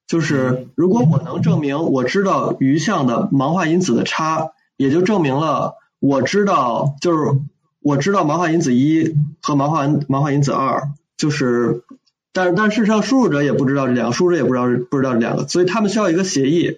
[0.08, 7.40] 就是如果我能证明我知道余项的盲化因子的差，也就证明了我知道就是
[7.82, 11.86] 我知道盲化因子一和盲化盲化因子二，就是
[12.34, 16.78] 但是但事实上输入者也不知道这两个，输入者也不知道不知道这两个，所以他们需要一个协议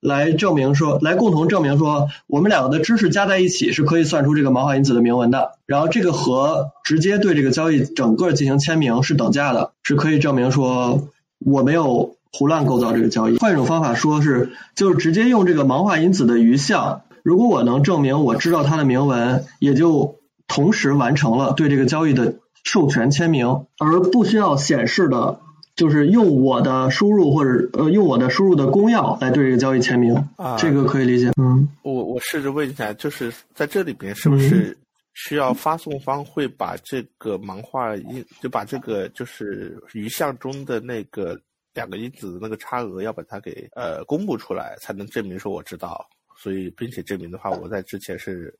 [0.00, 11.08] 来证明说，来共同证明说我们两个的知识加在一起是可以算出这个盲化因子的铭文的，然后这个和直接对这个交易整个进行签名是等价的，是可以证明说
[11.38, 12.14] 我没有。
[12.30, 22.34] 胡乱构造这个交易，换一种方法说是，就是直接用这个盲化因子的余项，如果我能证明我知道它的铭文，也就同时完成了对这个交易的
[22.64, 25.40] 授权签名，而不需要显示的，
[25.78, 31.30] 就是用我的输入或者呃用我的输入的公钥来对这个交易签名啊，这个可以理解。
[31.40, 34.76] 嗯，我我试着问一下，就是在这里边是不是
[35.14, 41.40] 需要发送方会把这个盲化因，就把这个就是余项中的那个。
[41.74, 46.04] 两个因子的那个差额要把它给呃公布出来，才能证明说我知道，
[46.36, 48.52] 所以并且证明的话，我在之前是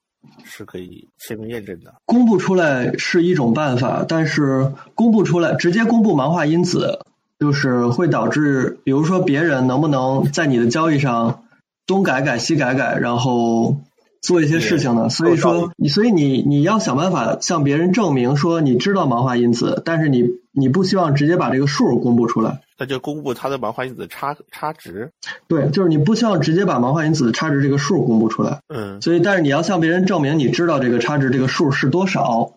[0.45, 1.93] 是可以签名验证的。
[2.05, 7.01] 公布出来是一种办法，但是公布出来直接公布盲化因子，
[7.39, 11.45] 就是会导致，比如说别人能不能在你的交易上
[11.87, 13.81] 东改改西改改，然后
[14.21, 15.09] 做一些事情呢？
[15.09, 22.61] 所以说你所以你你要想办法向别人证明说你知道盲化因子，但是你你不希望直接把这个数公布出来。
[22.81, 25.11] 那就公布它的盲化因子差差值。
[25.49, 28.61] 对，就是你不希望直接把盲化因子的差值这个数公布出来。
[28.69, 29.01] 嗯。
[29.03, 32.53] 所以，但是你要向别人证明你知道这个差值这个数是多少，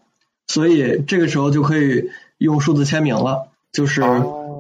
[0.48, 3.48] 所以这个时候就可以用数字签名了。
[3.72, 4.02] 就是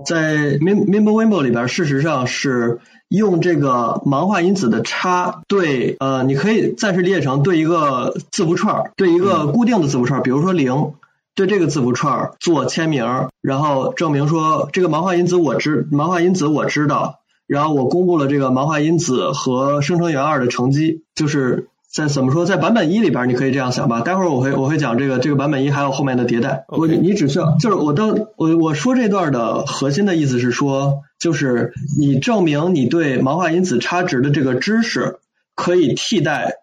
[0.05, 10.93] 在 Mim Mimblewimble 里边，事实上是用这个盲化因子的差对呃，你可以暂时理解成对一个字符串，对一个固定的字符串，比如说零。
[11.33, 24.01] 对这个字符串做签名，然后证明说这个盲化因子我知盲化因子我知道，然后我公布了这个盲化因子和生成元二的乘积，就是在怎么说在版本一里边你可以这样想吧。
[24.01, 26.65] 待会儿我会我会讲这个这个版本一还有后面的迭代。
[26.69, 35.19] 我你只需要就是我当我我说这段的核心的意思是说，就是你证明你对毛化因子差值的这个知识
[35.55, 36.55] 可以替代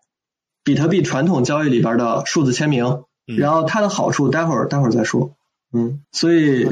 [0.65, 3.03] 比特币传统交易里边的数字签名。
[3.27, 5.33] 然后它的好处，待会儿待会儿再说。
[5.71, 6.65] 嗯，所以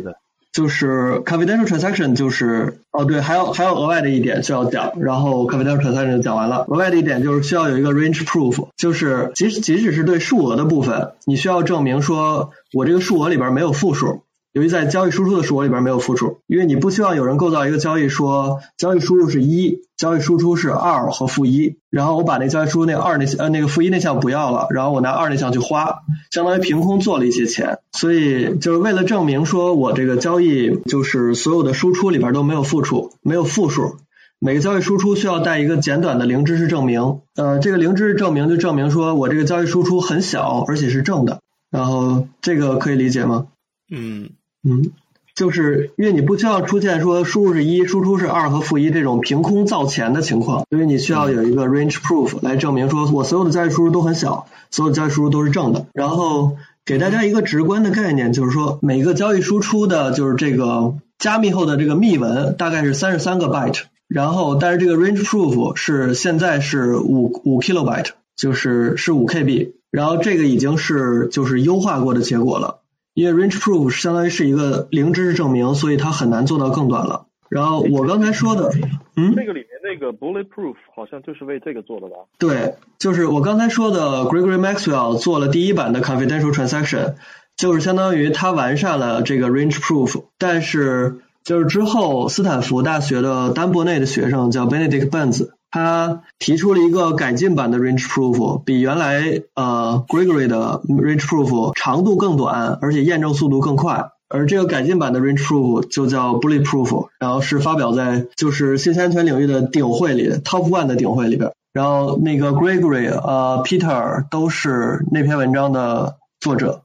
[0.57, 14.23] 就是 confidential transaction 就是哦对，还有还有额外的一点需要讲，然后 confidential transaction 讲完了，额外的一点就是需要有一个 range proof，就是即使即使是对数额的部分，你需要证明说我这个数额里边没有负数。
[14.57, 25.99] 由于在交易输出的数额里边没有负数，因为你不希望有人构造一个交易说交易输入是一，交易输出是二和负一，然后我把那交易输出那二那呃那个负一那项不要了，然后我拿二那项去花，
[26.31, 27.81] 相当于凭空做了一些钱。
[27.93, 33.99] 所以就是为了证明说我这个交易就是所有的输出里边都没有负数，没有负数，
[34.39, 37.21] 每个交易输出需要带一个简短的零知识证明。
[37.35, 41.41] 呃，这个零知识证明就证明说我这个交易输出很小，而且是正的。
[41.71, 43.49] 然后这个可以理解吗？
[43.91, 44.31] 嗯。
[44.69, 44.91] 嗯，
[45.37, 55.87] 就是因为你不需要出现说输入是一，输出是二和负一这种凭空造钱的情况，所以你需要有一个 range proof 来证明说我所有的交易输入都很小，所有交易输入都是正的。
[55.93, 72.81] 然后给大家一个直观的概念，就是说每个交易输出的就是这个加密后的这个密文大概是三十三个 byte，然后但是这个 range proof 是现在是五五 kilobyte，就是是五 KB，然后这个已经是就是优化过的结果了。
[73.17, 77.25] 因为 range proof 相当于是一个零知识证明，所以它很难做到更短了。
[77.49, 78.71] 然后我刚才说的，
[79.17, 82.17] 嗯，那个里面那个 bulletproof 好像就是为这个做的吧？
[82.39, 87.15] 对，就是我刚才说的 Gregory Maxwell 做了第一版的 confidential transaction，
[87.57, 95.49] 就是相当于他完善了这个 range proof，但是就是之后斯坦福大学的丹伯内的学生叫 Benedict Benz。
[95.71, 104.11] 他提出了一个改进版的 range proof，比原来呃 Gregory 的 range proof 长度更短，而且验证速度更快。
[104.29, 111.53] 而这个改进版的 range proof 就叫 bulletproof，然后是发表在就是信息安全领域的顶会里，top one 的顶会里边。
[111.73, 116.83] 然后那个 Gregory 呃 Peter 都是那篇文章的作者。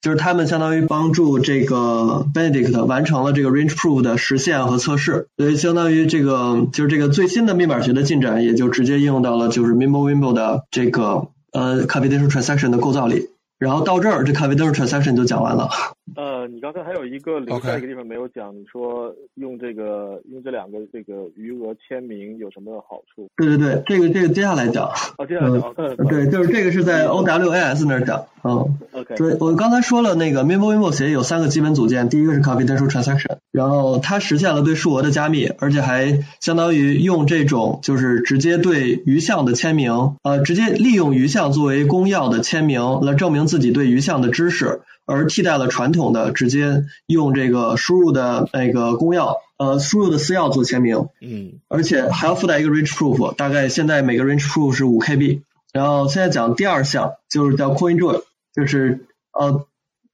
[0.00, 13.28] 就是他们相当于帮助这个 Benedict 完成了这个 Range Proof 的实现和测试，所以相当于这个就是这个最新的密码学的进展，也就直接应用到了就是 Mimblewimble 的这个呃 Confidential Transaction 的构造里。
[13.58, 15.68] 然后到这儿，这 Confidential Transaction 就讲完了。
[16.16, 23.28] 呃，你刚才还有一个留下一个地方没有讲，你说用这个用这两个这个余额签名有什么好处？
[23.36, 24.90] 对对对，这个这个接下来讲。
[25.18, 25.74] 哦，接下来讲。
[26.08, 28.24] 对，就是这个是在 OWAS 那儿讲。
[28.44, 28.78] 嗯。
[28.92, 29.14] OK。
[29.16, 44.80] 对，我刚才说了，那个 Mimblewimble 协议有三个基本组件，第一个是 Confidential Transaction，然后它实现了对数额的加密，而且还相当于用这种就是直接对余项的签名，呃，直接利用余项作为公钥的签名来证明自己对余项的知识。
[45.10, 55.42] 而替代了传统的直接用这个输入的那个公钥，呃，输入的私钥做签名，嗯，而且还要附带一个 range proof，大概现在每个 range proof 是五 KB。
[55.72, 58.22] 然后现在讲第二项，就是叫 CoinJoin，
[58.54, 59.66] 就是呃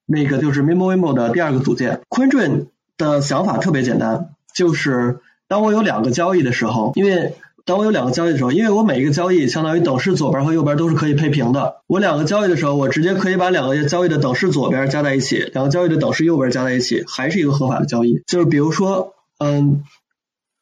[0.05, 2.01] 那个就是 Mimblewimble 的第二个组件。
[2.11, 2.67] CoinJoin
[2.99, 7.35] 的想法特别简单，就是当我有两个交易的时候，因为
[7.67, 11.83] 当我有两个交易的时候，因为我每一个交易相当于等式左边和右边都是可以配平的。
[11.89, 18.23] 我两个交易的时候，我直接可以把两个交易的等式左边加在一起，两个交易的等式右边加在一起，还是一个合法的交易。
[18.29, 19.83] 就是比如说，嗯，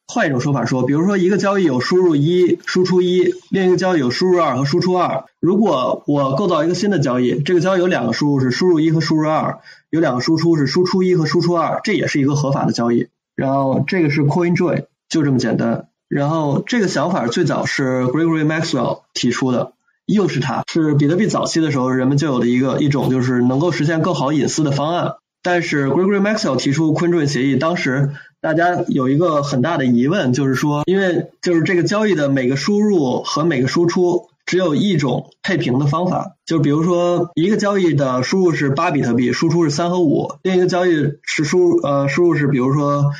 [0.07, 5.25] 换一种说法说，比如说一个交易有输入一输出一，另一个交易有输入二和输出二。
[5.39, 9.59] 如果我构造一个新的交易，这个交易有两个输入是输入一和输入二，
[9.91, 13.09] 有两个输出是输出一和输出二，这也是一个合法的交易。
[13.35, 15.87] 然后这个是 CoinJoin，就这么简单。
[16.07, 19.73] 然后这个想法最早是 Gregory Maxwell 提出的，
[20.05, 25.15] 又是他，是比特币早期的时候人们就有的一个一种就是能够实现更好隐私的方案。
[25.41, 43.11] 但是 Gregory Maxwell 提出 CoinJoin 协议，当时大家有一个很大的疑问，就是说，因为就是这个交易的每个输入和每个输出只有一种配平的方法，就比如说一个交易的输入是八比特币，输出是三和五，另一个交易是输呃输入是比如说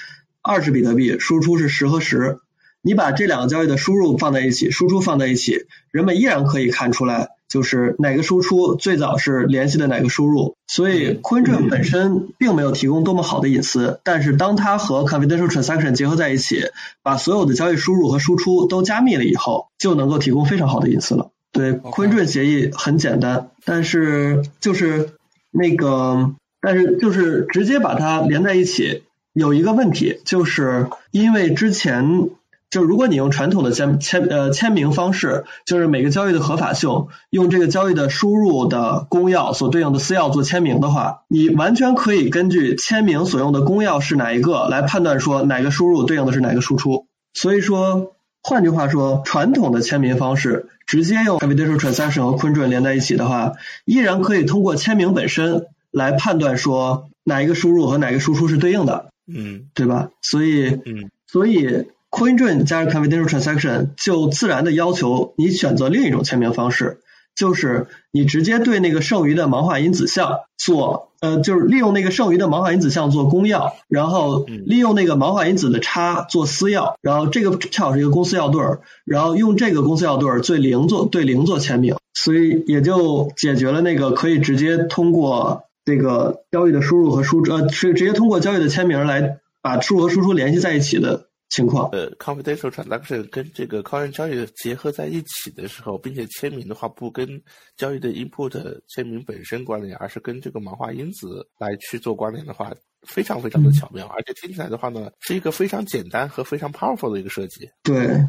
[0.41, 2.39] 二十比特币，输出是十和十。
[2.85, 10.55] 你把这两个交易的输入放在一起，输出放在一起，人们依然可以看出来，就是哪个输出最早是联系的哪个输入。
[10.67, 16.65] 所以，CoinJoin 本身并没有提供多么好的隐私，但是当它和 Confidential Transaction 结合在一起，
[17.01, 21.31] 把所有的交易输入和输出都加密了以后，就能够提供非常好的隐私了。
[21.51, 25.09] 对，CoinJoin 协议很简单，但是就是
[25.49, 29.01] 那个，但是就是直接把它连在一起，
[29.33, 32.29] 有一个问题，就是因为之前。
[32.71, 47.07] 就如果你用传统的签签呃签名方式，就是每个交易的合法性，用这个交易的输入的公钥所对应的私钥做签名的话，你完全可以根据签名所用的公钥是哪一个来判断说哪个输入对应的是哪个输出。
[47.33, 53.53] 所以说，换句话说，传统的签名方式直接用 Confidential Transaction 和 quinjon 连在一起的话，
[53.85, 60.09] 依然可以通过签名本身来判断说哪一个输入和哪个输出是对应的，嗯，对吧？
[60.21, 61.85] 所以，嗯，所以。
[62.15, 66.99] CoinJoin 加入 Confidential Transaction 就自然的要求你选择另一种签名方式，
[67.35, 91.25] 就是你直接对那个剩余的盲化因子项做，呃，就是利用那个剩余的盲化因子项做公钥，然后利用那个盲化因子的差做私钥，然后这个恰好是一个公司钥对儿，然后用这个公司钥对儿对零做对零做签名，所以也就解决了那个可以直接通过这个交易的输入和输出，呃，是直接通过交易的签名来把输入和输出联系在一起的。
[91.49, 97.41] 情况呃，confidential transaction 跟这个开源交易结合在一起的时候，并且签名的话不跟
[97.77, 102.73] 交易的 input 签名本身关联，而是跟这个盲化因子来去做关联的话，
[103.03, 107.69] 非常非常的巧妙，而且听起来的话呢，是一个非常简单和非常 powerful 的一个设计。
[107.83, 108.25] 对，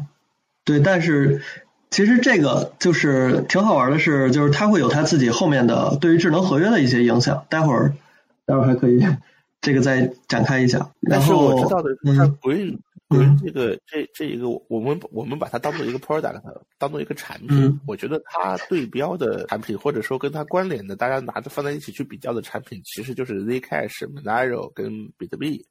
[0.63, 1.41] 对，但是
[1.89, 7.95] 其实这个就是挺好玩的是，就是它会有它自己后面的对于智能合约的一些影响，待会儿
[8.45, 9.03] 待会儿还可以
[9.59, 10.91] 这个再展开一下。
[11.09, 12.27] 但是我知道的，它
[13.09, 13.29] Green。
[13.29, 16.41] 嗯，这个这这一个，我们我们把它当做一个 product，
[16.77, 17.79] 当做一个产品。
[17.87, 25.65] 我觉得它对标的产品，或者说跟它关联的，大家拿着放在一起去比较的产品，其实就是 Zcash、Monero 跟比特币。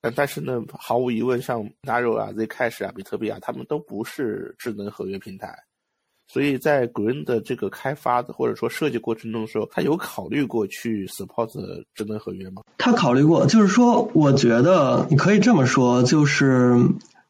[0.00, 5.56] 但但是呢，毫无疑问，像 Monero 啊、Zcash 啊、比特币啊，他们都不是智能合约平台。
[6.28, 11.48] 所以在 Green 的这个开发的或者说设计过程中的时候，他有考虑过去 support
[11.94, 12.62] 智能合约吗？
[12.78, 16.74] 他考虑过，就是说，我觉得你可以这么说，就是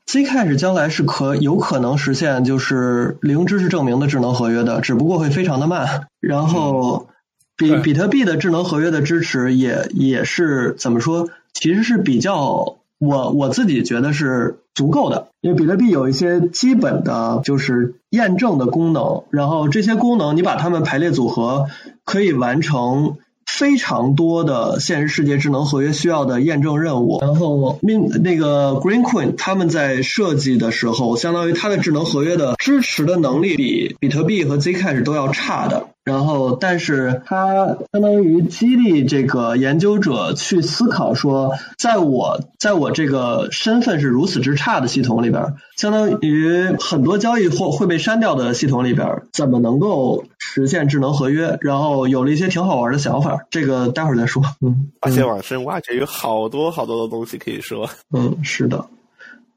[0.07, 6.09] Zcash 将来是可有可能实现就是零知识证明的智能合约的，只不过会非常的慢。
[6.21, 7.09] 然后
[7.57, 12.79] 比比特币的智能合约的支持也也是怎么说，其实是比较。
[12.99, 21.67] 我我自己觉得是足够的，因为比特币有一些基本的，就是验证的功能，然后这些功能你把它们排列组合，
[22.05, 27.19] 可以完成非常多的现实世界智能合约需要的验证任务。
[27.21, 35.89] 然后，命那个 Green Coin 他们在设计的时候，相当于它的智能合约的支持的能力比比特币和 Zcash 都要差的。
[36.07, 51.59] 然后，但是它相当于激励这个研究者去思考说，在我在我这个身份是如此之差的系统里边，相当于很多交易或会被删掉的系统里边，怎么能够实现智能合约？
[51.61, 54.45] 然后有了一些挺好玩的想法，这个待会儿再说。
[54.61, 57.91] 嗯，而且往深挖掘有好多好多的东西可以说。
[58.13, 58.87] 嗯，是的。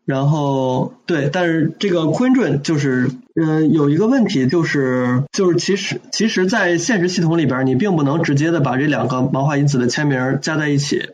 [0.10, 11.12] 然后对，但是这个 Quindron 就是，嗯，有一个问题就是，就是其实其实，在现实系统里边，你并不能直接的把这两个毛化因子的签名加在一起，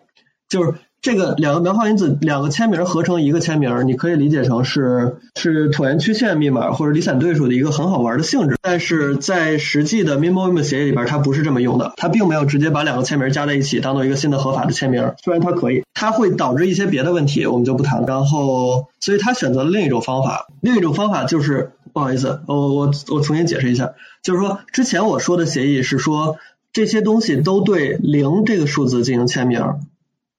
[0.47, 0.75] 就是。
[1.01, 8.57] 这个两个苗化因子两个签名合成一个签名，你可以理解成是是椭圆曲线密码或者离散对数的一个很好玩的性质。
[8.59, 15.13] 但是在实际的 MIMO 协议里边，它不是这么用的，它并没有直接把两个签名加在一起当做一个新的合法的签名。
[15.23, 18.03] 虽然它可以，它会导致一些别的问题，我们就不谈。
[18.07, 23.93] 然后，所以他选择了另一种方法，另一种方法就是不好意思，我我我重新解释一下，
[24.23, 26.37] 就是说之前我说的协议是说
[26.73, 29.61] 这些东西都对零这个数字进行签名。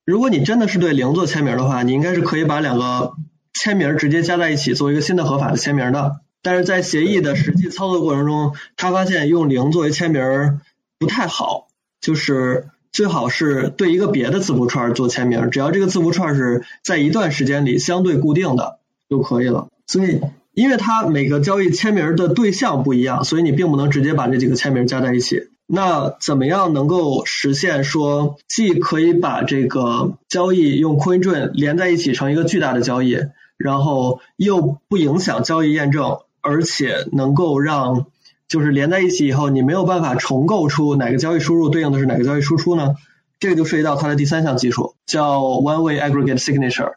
[0.07, 3.15] 如果你真的是对零做签名的话，你应该是可以把两个
[3.53, 6.21] 签名直接加在一起，做一个新的合法的签名的。
[6.43, 10.61] 但是在协议的实际操作过程中，他发现用零作为签名
[11.01, 11.67] 不太好，
[12.01, 18.79] 就是最好是对一个别的字符串做签名，只要这个字符串是在一段时间里相对固定的
[19.11, 19.67] 就可以了。
[19.89, 20.21] 所以，
[20.55, 25.49] 因为它每个交易签名的对象不一样，所以你并不能直接把这几个签名加在一起。
[25.67, 33.19] 那怎么样能够实现说，既可以把这个交易用 CoinJoin 连在一起成一个巨大的交易，
[33.57, 38.07] 然后又不影响交易验证，而且能够让
[38.47, 42.95] 就是连在一起以后，你没有办法重构出哪个交易输入对应的是哪个交易输出呢？
[43.41, 46.93] 这个就涉及到它的第三项技术，叫 One-Way Aggregate Signature，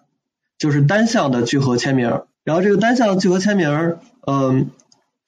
[0.60, 2.22] 就是单向的聚合签名。
[2.44, 3.98] 然后这个单向聚合签名，
[4.28, 4.70] 嗯，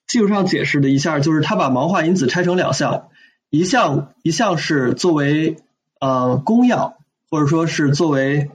[0.07, 3.07] 技术上解释的一下，就是它把盲化因子拆成两项。
[3.51, 5.57] 一项一项是作为
[5.99, 6.93] 呃公钥，
[7.29, 8.49] 或者说是作为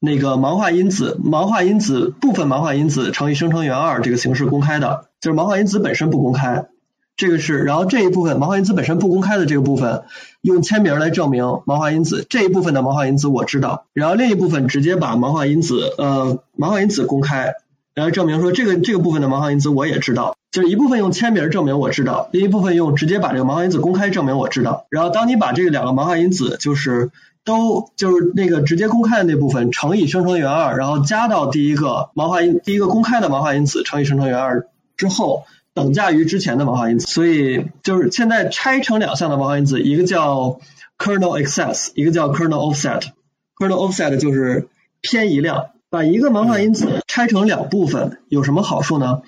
[0.00, 6.64] 那个盲化因子，盲化因子部分盲化因子乘以生成元二这个形式公开的，就是盲化因子本身不公开，
[7.14, 10.04] 这个是，然后这一部分盲化因子本身不公开的这个部分，
[10.40, 17.52] 用签名来证明盲化因子这一部分的盲化因子我知道，然后另一部分直接把盲化因子呃盲化因子公开，
[17.92, 20.34] 然后证明说这个这个部分的盲化因子我也知道。
[20.52, 24.86] 就是一部分用签名证明我知道，另一部分用直接把这个盲化因子公开证明我知道。
[24.90, 27.10] 然后当你把这个两个盲化因子就是
[27.42, 37.06] 都就是那个直接公开的那部分乘以生成元二，然后加到第一个盲化因第一个公开的盲化因子乘以生成元二之后，等价于之前的盲化因子。
[37.06, 40.60] 所以就是现在拆成两项的盲化因子，一个叫
[40.98, 43.04] kernel excess，一个叫 kernel offset。
[43.58, 44.68] kernel offset 就是
[45.00, 45.68] 偏移量。
[45.88, 49.20] 把一个盲化因子拆成两部分有什么好处呢？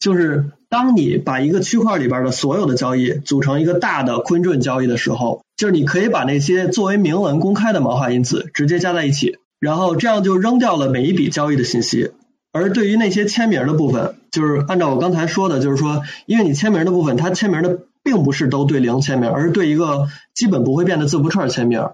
[0.00, 12.10] 就是当你把一个区块里边的所有的交易组成一个大的昆准交易的时候，就是你可以把那些作为明文公开的毛化因子直接加在一起，然后这样就扔掉了每一笔交易的信息。
[12.52, 21.88] 而对于那些签名的部分，就是按照我刚才说的，就是说，因为你签名的部分，它签名的并不是都对零签名，而是对一个基本不会变的字符串签名。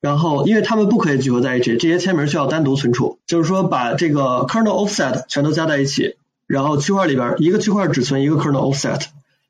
[0.00, 3.18] 然后，因为它们不可以聚合在一起，这些签名需要单独存储。
[3.26, 6.16] 就是说，把这个 kernel offset 全都加在一起。
[6.46, 9.02] 然后区块里边一个区块只存一个 kernel offset，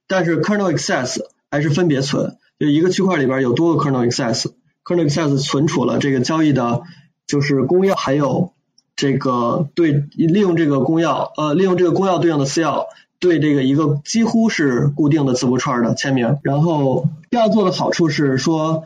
[0.07, 1.19] 但是 kernel access
[1.51, 6.83] 还是分别存，就一个区块里边有多个 kernel access，kernel access 存储了这个交易的，
[7.27, 8.53] 就是公钥，还有
[8.95, 12.85] 这个对利用这个公钥，呃，利用这个公钥对应的私钥，
[13.19, 16.39] 对这个一个几乎是固定的字符串的签名。
[16.43, 18.85] 然后这样做的好处是说，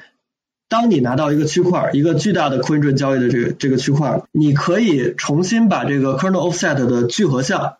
[0.69, 7.75] 当你拿到一个区块，一个巨大的 coin 交易的这个这个区块，你可以重新把这个 kernel offset 的聚合项。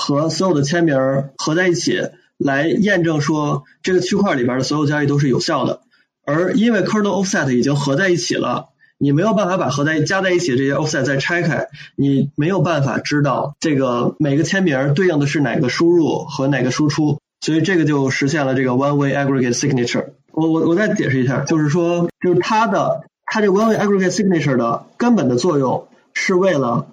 [0.00, 0.96] 和所有的签名
[1.36, 2.00] 合在一起，
[2.38, 5.82] 来验证说这个区块里边的所有交易都是有效的。
[6.24, 20.06] 而因为 kernel offset 已经合在一起了，你没有办法把合在加在一起这些 offset 再拆开，你没有办法知道这个每个签名对应的是哪个输入和哪个输出，所以这个就实现了这个 one way aggregate signature。
[20.32, 26.86] 我我我再解释一下，就是说，就是它的它这个 one way aggregate signature 的根本的作用是为了。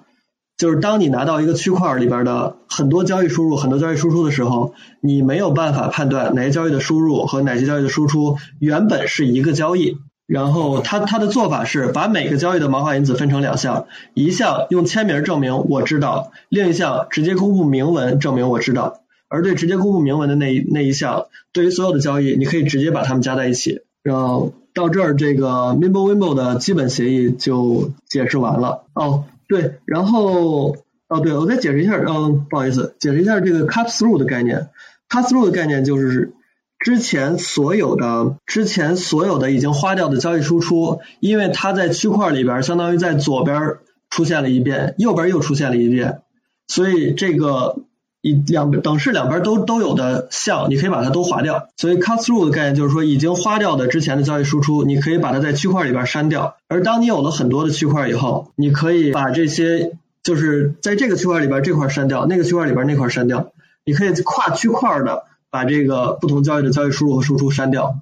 [0.57, 9.97] 就是当你拿到一个区块里边的很多交易输入、很多交易输出的时候，你没有办法判断哪些交易的输入和哪些交易的输出原本是一个交易。
[10.25, 18.99] 然后它它的做法是把每个交易的毛化因子分成两项，一项用签名证明我知道，另一项直接公布明文证明我知道。
[19.29, 23.81] 而对直接公布明文的那一那一项，对于所有的交易，你可以直接把它们加在一起。
[24.03, 28.83] 然后到这儿，这个 Mimblewimble 的基本协议就解释完了。
[28.93, 30.75] 哦，对，然后
[31.07, 34.69] 哦，对，我再解释一下，嗯，不好意思，解释一下这个 cut through 的概念。
[35.09, 36.33] cut through 的概念就是
[36.79, 43.75] 之前所有的之前所有的已经花掉的交易输出，因为它在区块里边相当于在左边
[44.09, 46.21] 出现了一遍，右边又出现了一遍，
[46.67, 47.83] 所以这个。
[48.27, 51.69] 一两等式两边都都有的项，你可以把它都划掉。
[51.77, 56.57] 所以 cut through 的概念就是说，已经花掉的之前的交易输出，你可以把它在区块里边删掉。
[56.67, 63.51] 而当你有了很多的区块以后，你可以把这些就是在这个区块里边这块删掉，那个区块里边那块删掉。
[63.85, 67.95] 你可以跨区块的把这个不同交易的交易输入和输出删掉，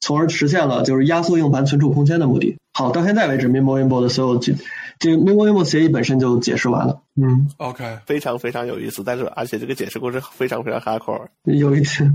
[0.00, 2.56] 从而实现了就是压缩硬盘存储空间的目的。
[2.74, 4.38] 好，到现在为止，Mimblewimble 的所有
[5.02, 7.00] 这个 Mimblewimble 协议本身就解释完了。
[7.20, 11.26] 嗯，OK，非常非常有意思，但是而且这个解释过程非常非常 hardcore。
[11.42, 12.08] 有一些，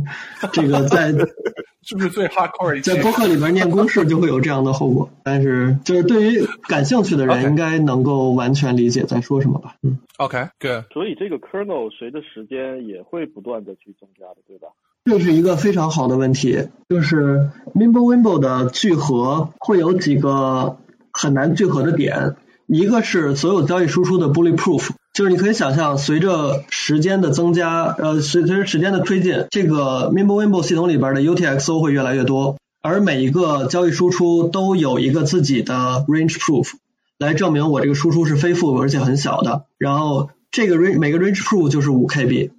[0.54, 1.12] 这个在
[1.84, 2.82] 是不是最 hardcore？
[2.82, 9.76] 在播客里边念公式就会有这样的后果，但是就是对于感兴趣的人应该能够完全理解在说什么吧。
[9.84, 10.86] 嗯，OK，good。
[10.94, 14.70] 所以这个 kernel 随着时间也会不断的去增加的，对吧？
[15.04, 20.78] 这是一个非常好的问题，就是 Mimblewimble 的聚合会有几个
[21.12, 22.36] 很难聚合的点。
[22.68, 36.72] 一个是所有交易输出的 bulletproof，就是你可以想象，随着时间的增加，呃，随随着时间的推进，这个 Mimblewimble 系统里边的 UTXO 会越来越多，而每一个交易输出都有一个自己的 range proof，
[37.18, 39.64] 来证明我这个输出是非负而且很小的。
[39.78, 42.52] 然后这个 range 每个 range proof 就是五 KB，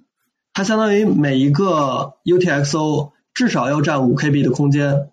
[0.53, 5.09] 它相当于每一个 UTXO 至少要占五 KB 的空间。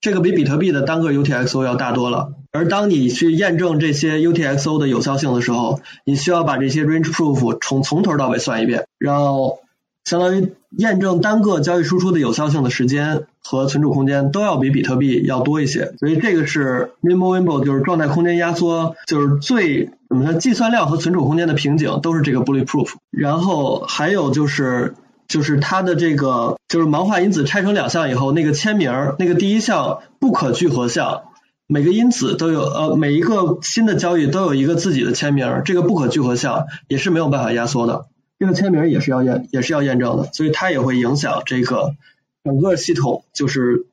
[0.00, 9.60] 这个比比特币的单个 UTXO 要大多了，而当你去验证这些 UTXO 的有效性的时候，你需要把这些 range proof 从从头到尾算一遍，然后
[10.02, 24.96] 相当于验证单个交易输出的有效性的时间和存储空间都要比比特币要多一些，所以这个是 Mimblewimble 就是状态空间压缩，就是最怎么说计算量和存储空间的瓶颈都是这个 bulletproof，然后还有就是。
[25.28, 31.24] 就是它的这个，就是盲化因子拆成两项以后，那个签名儿那个第一项不可聚合项，
[31.68, 38.06] 每个因子都有呃，每一个新的交易都有一个自己的签名这个不可聚合项也是没有办法压缩的，
[38.40, 41.94] 这个签名也是要验也是要验证的，所以它也会影响这个
[42.42, 43.86] 整个系统，就是。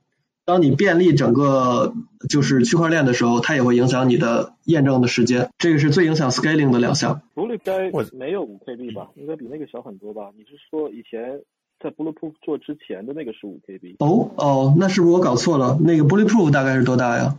[0.47, 1.95] 当你便利整个
[2.29, 5.49] 就是区块链的时候，它也会影响你的验证的时间。
[5.57, 7.23] 这个是最影响 scaling 的两项。
[7.33, 9.09] Bullet 该没有五 KB 吧？
[9.15, 10.29] 应该比那个小很多吧？
[10.37, 11.41] 你是说以前
[11.81, 13.95] 在 Bulletproof 做之前的那个是五 KB？
[13.97, 15.79] 哦哦，那是不是我搞错了？
[15.81, 17.35] 那个 Bulletproof 大概是多大呀？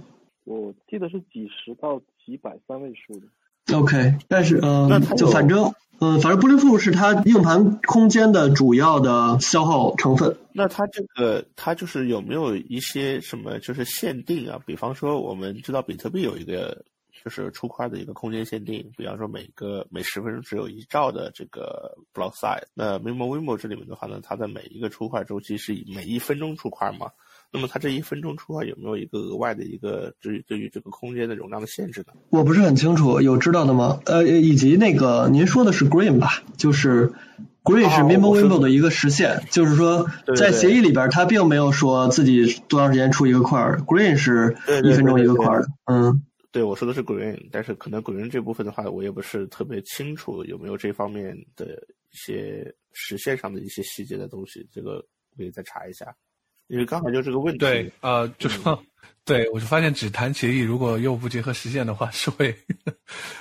[0.46, 3.26] 我记得是几十到几百三位数的。
[3.76, 10.36] OK，但是呃，就反正嗯，反正 Bulletproof 是它硬盘空间的主要的消耗成分。
[10.52, 14.60] 那它这个它就是有没有一些什么就是限定啊？
[14.64, 16.84] 比方说我们知道比特币有一个
[17.24, 22.62] 就是出块的一个空间限定，比方说每个每十分钟只有一兆的这个 block size。
[22.72, 27.10] 那 Mimblewimble 这里面的话呢，它的每一个出块周期是以每一分钟出块嘛？
[27.56, 32.12] 那么它这一分钟出块有没有一个额外的一个对于对于这个空间的容量的限制呢？
[32.28, 34.00] 我不是很清楚，有知道的吗？
[34.04, 36.42] 呃，以及那个您说的是 Green 吧？
[36.58, 37.12] 就是
[37.64, 45.66] Green 是 Mimblewimble 的一个实现，就是说在协议里边它并没有说自己多长时间出一个块，Green 是一分钟一个块的。
[45.86, 51.66] 嗯，对，我说的是 Green，但是可能 Green 这部分的话，我也不是特别清楚有没有这方面的
[52.12, 55.04] 一些实现上的一些细节的东西，这个
[55.36, 56.14] 可以再查一下。
[56.68, 58.82] 因为刚好就这个问题，对，呃，就说，
[59.24, 62.54] 对我就发现只谈协议，如果又不结合实践的话，是会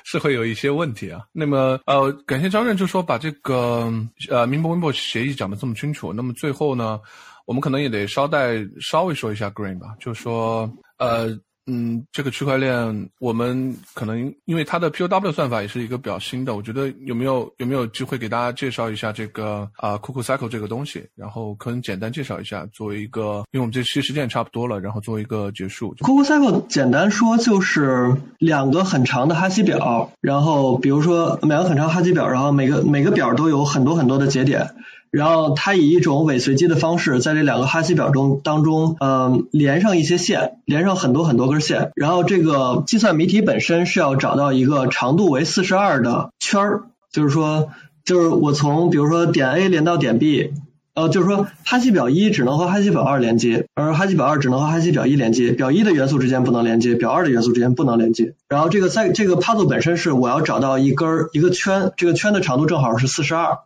[0.04, 1.22] 是会有一些问题啊。
[1.32, 3.92] 那么，呃，感谢张任就说把这个
[4.30, 6.12] 呃 Mimblewimble 协议讲的这么清楚。
[6.14, 7.00] 那么最后呢，
[7.46, 11.38] 我们可能也得稍带稍微说一下 Green 吧，就说呃。
[11.68, 25.96] 嗯，这个区块链我们可能因为它的 POW 算法也是一个比较新的，我觉得有没有有没有机会给大家介绍一下这个啊 Cuckoo Cycle 这个东西，然后可能简单介绍一下，作为一个，因为我们这期时间也差不多了，然后作为一个结束。
[25.96, 34.76] Cuckoo Cycle 简单说就是两个很长的哈希表，然后比如说两个很长哈希表，然后每个每个表都有很多很多的节点。
[35.16, 41.92] 然后它以一种伪随机的方式，在这两个哈希表中当中，嗯，连上一些线，连上很多很多根线。
[41.96, 47.70] 然后这个计算谜题本身是要找到一个长度为四十二的圈儿，就是说，
[48.04, 50.52] 就是我从比如说点 A 连到点 B，
[50.96, 58.34] 呃，就是说哈希表一只能和哈希表二连接，而哈希表二只能和哈希表一连接，表一的元素之间不能连接，表二的元素之间不能连接。
[58.50, 63.60] 然后这个在这个 puzzle 本身是我要找到一根一个圈，这个圈的长度正好是四十二。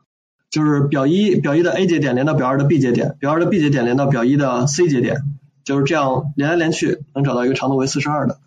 [0.50, 5.24] 就是表一表一的 A 节点连到表二的 B 节点，表二的 B 节点连到表一的 C 节点，
[5.64, 8.40] 就是这样连来连去能找到一个长度为四十二的。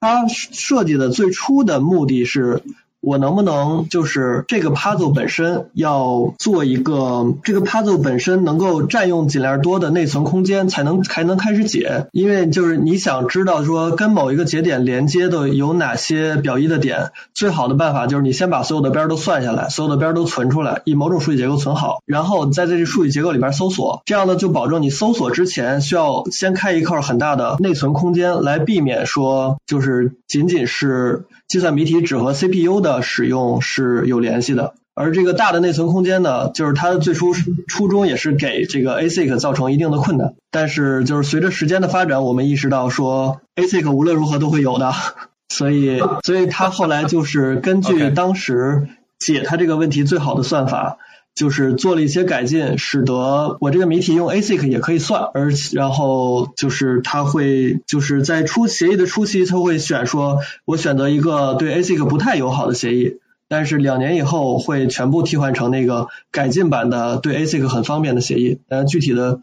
[0.00, 2.62] 它设计的最初的目的是。
[3.06, 12.08] 我能不能就是这个 puzzle 本身要做一个，这个 puzzle 本身能够占用尽量多的内存空间，才能才能开始解。
[12.10, 24.02] 因为就是你想知道说跟某一个节点连接的有哪些表一的点，最好的办法就是你先把所有的边都算下来，所有的边都存出来，以某种数据结构存好，然后再在这数据结构里边搜索。
[24.04, 31.26] 这样呢，就保证你搜索之前需要先开一块很大的内存空间，来避免说就是仅仅是。
[31.48, 37.32] 计算谜题只和 CPU 的使用是有联系的，而这个大的内存空间呢，就是它的最初
[37.66, 40.34] 初衷也是给这个 ASIC 造成一定的困难。
[40.50, 44.92] 但是就是随着时间的发展，我们意识到说 ASIC 无论如何都会有的，
[45.48, 48.88] 所以所以它后来就是根据当时
[49.18, 50.98] 解它这个问题最好的算法。
[51.36, 63.18] 就是做了一些改进，使得我这个谜题用 ASIC 也可以算，而然后就是它会就是在初协议的初期，它会选说我选择一个对 ASIC 不太友好的协议，
[63.48, 68.62] 但是两年以后会全部替换成那个改进版的对 ASIC 很方便的协议。
[68.66, 69.40] 但具体的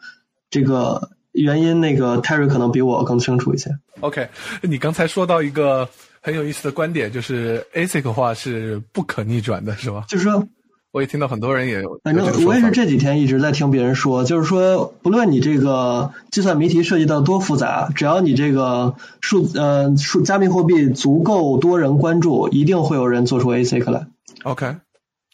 [0.49, 3.69] 这个原因，那个 Terry 可能比我更清楚一些。
[3.99, 4.29] OK，
[4.63, 5.87] 你刚才说到一个
[6.21, 10.05] 很有意思的观点，就是 ASIC 化是不可逆转的，是吧？
[10.07, 10.47] 就是说。
[10.93, 24.05] 我也听到很多人也有，反正我也是这几天一直在听别人说，就是说，不论你这个计算谜题涉及到多复杂，只要你这个数呃数加密货币足够多人关注，一定会有人做出 ASIC 来。
[24.43, 24.75] OK，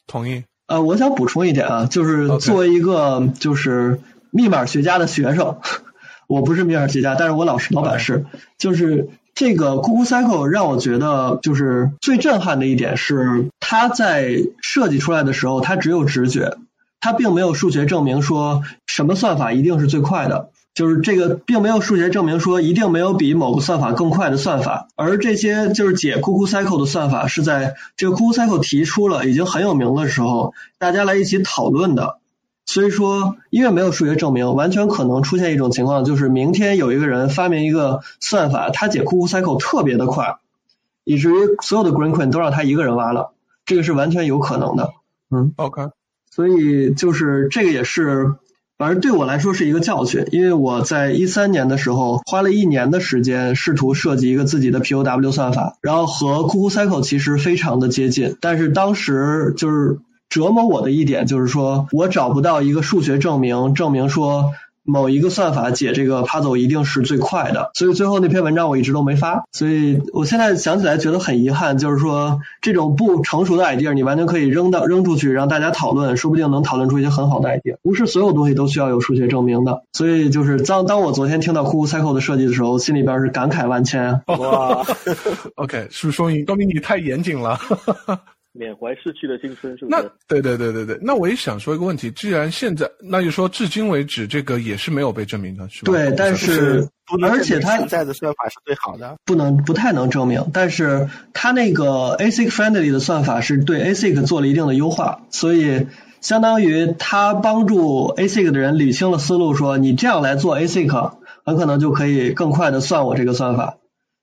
[0.08, 0.46] 同意。
[0.68, 4.00] 呃，我想补充一点啊，就是作为一个就是
[4.32, 5.58] 密码学家的学生，
[6.30, 8.26] 我不是密码学家，但是我老师老板是，
[8.58, 9.10] 就是。
[9.40, 16.58] 这个 Cuckoo Cycle 让我觉得就是最震撼的一点是，它在设计出来的时候，它只有直觉，
[17.00, 32.19] 它并没有数学证明说什么算法一定是最快的，就是这个并没有数学证明说一定没有比某个算法更快的算法，而这些就是解 Cuckoo Cycle 的算法是在这个 Cuckoo Cycle 提出了已经很有名的时候，大家来一起讨论的。
[32.72, 40.38] 所以说，因为没有数学证明，完全可能出现一种情况，就是明天有一个人发明一个算法，他解 Cuckoo Cycle 特别的快，
[41.04, 43.32] 以至于所有的 Green Queen 都让他一个人挖了，
[43.66, 44.92] 这个是完全有可能的。
[45.32, 45.90] 嗯，OK。
[46.30, 48.36] 所以就是这个也是，
[48.78, 59.98] 反正对我来说是一个教训，因为我在一三年的时候花了一年的时间试图设计一个自己的 POW 算法，然后和 Cuckoo Cycle 其实非常的接近，但是当时就是。
[60.30, 64.52] 折磨我的一点就是说，我找不到一个数学证明，证明说
[64.84, 69.44] 某一个算法解这个 puzzle 一定是最快的，所以最后那篇文章我一直都没发。
[69.52, 77.78] 所以我现在想起来觉得很遗憾，就是说这种不成熟的 idea 你完全可以扔到扔出去让大家讨论，说不定能讨论出一些很好的 idea。
[77.84, 79.84] 不是所有东西都需要有数学证明的。
[79.94, 84.22] 所以就是当当我昨天听到 Cool Cycle 的设计的时候，心里边是感慨万千。
[84.28, 84.86] 哇，
[85.56, 87.60] OK，是不是说明高明你太严谨了？
[88.52, 90.02] 缅怀逝去的青春，是不是？
[90.02, 95.92] 那对对对对对，那我也想说一个问题，既然现在，那就说至今为止，这个也是没有被证明的，是吧？
[95.92, 96.88] 对，但是
[97.22, 100.50] 而且它现在的算法是最好的，不能不太能证明。
[100.52, 105.88] 但是它那个 ASIC friendly 的算法是对 ASIC 做了一定的优化，所以
[106.22, 111.14] 相当于它帮助 ASIC 的人理清了思路，说你这样来做 ASIC，
[111.46, 113.78] 很可能就可以更快的算我这个算法。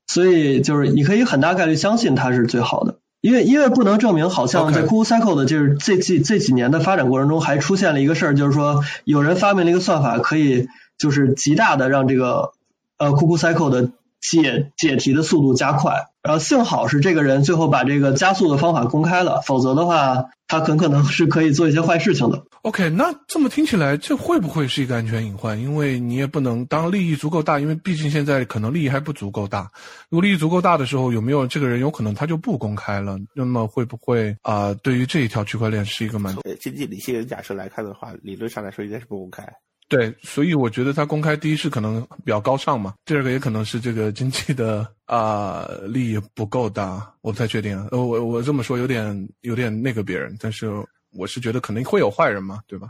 [0.08, 2.98] 所以就是你可以很大概率相信它是最好的。
[3.26, 12.52] 因为因为不能证明，好像在 Cool Cycle 的就是这几这几年的发展过程中，还出现了一个事儿，就是说有人发明了一个算法，可以就是极大的让这个
[12.98, 13.90] 呃 Cool Cycle 的
[14.20, 16.06] 解解题的速度加快。
[16.22, 22.44] 然后幸好是这个人最后把这个加速的方法公开了，否则的话，他很可能是可以做一些坏事情的。
[22.62, 25.56] OK，那这么听起来，这会不会是一个安全隐患？
[25.60, 29.70] 因为你也不能当利益足够大，因为毕竟现在可能利益还不足够大。
[30.10, 33.16] 如果利益足够大的时候，有没有这个人有可能他就不公开了？
[33.32, 34.74] 那么会不会啊？
[34.82, 39.46] 对于这一条区块链是一个蛮经济理性假设来看的话，理论上来说应该是不公开。
[39.89, 47.78] 对，所以我觉得他公开，第一是可能比较高尚嘛，第二个也可能是这个经济的啊利益不够大，我不太确定。
[47.93, 50.68] 呃，我我这么说有点有点那个别人，但是
[51.12, 52.89] 我是觉得肯定会有坏人嘛，对吧？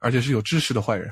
[0.00, 1.10] 而且是有知识的坏人，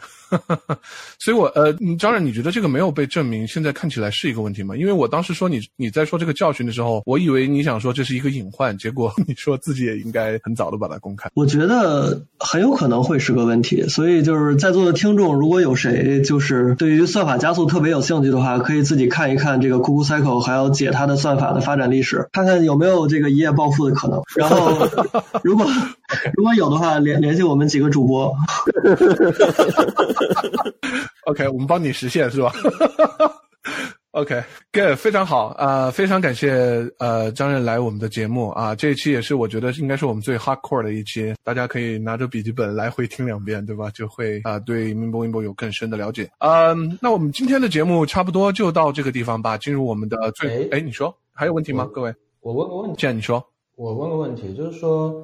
[1.20, 4.74] 所以我呃，张然，你觉得这个没有被证明，现在看起来是一个问题吗？
[4.76, 11.30] 因为我当时说你你在说这个教训的时候，我以为你想说这是一个隐患，结果你说自己也应该很早的把它公开。
[11.34, 24.22] 我觉得很有可能会是个问题，所以就是在座的听众，如果有谁就是对于算法加速特别有兴趣的话，可以自己看一看这个 Cuckoo Cycle，还有解它的算法的发展历史，看看有没有这个一夜暴富的可能。
[24.34, 24.88] 然后
[25.44, 25.66] 如果
[26.34, 28.34] 如果有的话，联联系我们几个主播。
[31.26, 32.52] OK，我们帮你实现是吧？
[34.12, 43.90] OK，Good，非常好啊，非常感谢呃张任来我们的节目啊，这一期也是我觉得应该是我们最 hardcore 的一期，大家可以拿着笔记本来回听两遍，对吧？
[43.90, 46.28] 就会啊对 Mimbo 有更深的了解。
[46.38, 51.86] 嗯，那我们今天的节目差不多就到这个地方吧，进入我们的最哎，你说还有问题吗？
[51.92, 53.46] 各位，我问个问题，既然你说，
[53.76, 55.22] 我问个问题，就是说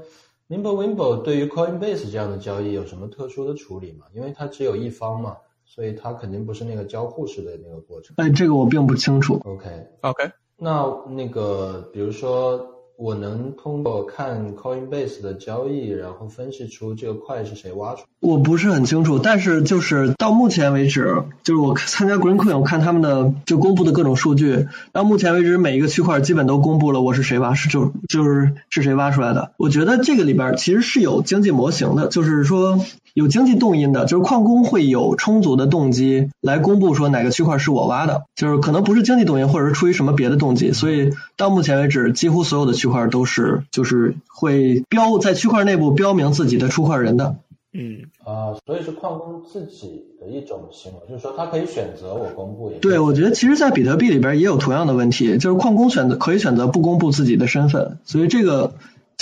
[0.49, 4.07] Mimbo Wimbo 对于 Coinbase 这样的交易有什么特殊的处理吗？
[4.15, 5.37] 因为它只有一方嘛。
[5.67, 8.15] 所以它肯定不是那个交互式的那个过程。
[8.19, 9.41] 哎，这个我并不清楚。
[9.45, 12.74] OK，OK，那那个比如说。
[12.97, 18.03] 我能通过看 Coinbase 的交易，然后分析出这个块是谁挖出。
[18.21, 29.53] 我不是很清楚，但是就是到目前为止，就是我参加 Greencoin，我看他们的就公布的各种数据，到目前为止每一个区块基本都公布了我是谁挖是就就是是谁挖出来的。
[29.57, 32.79] 我觉得这个里边其实是有经济模型的，就是说
[33.15, 42.85] 有经济动因的，就是矿工会有充足的动机来公布说哪个区块是我挖的，就是可能不是经济动因，或者是出于什么别的动机，所以到目前为止，几乎所有的区。
[42.85, 47.37] 区块都是就是会标在区块内部标明自己的出块人的，
[47.73, 52.71] 嗯啊，所以是矿工自己的一种行为，就是说他可以选择我公布。
[52.83, 58.75] 对，我觉得其实，在比特币里边也有同样的问题，就是矿工选择可以选择不公布自己的身份，所以这个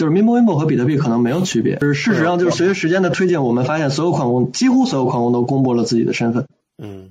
[0.03, 1.76] 就是 Mimbo Wimbo 和比特币可能没有区别。
[1.76, 6.48] 就是事实上，就是随着时间的推进，我们发现所有矿工几乎所有矿工都公布了自己的身份。
[6.76, 7.11] 嗯。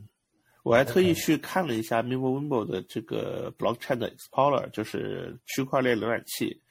[0.63, 6.61] 我还特意去看了一下 Mimbo Wimbo 的这个 Blockchain Explorer，就是区块链浏览器，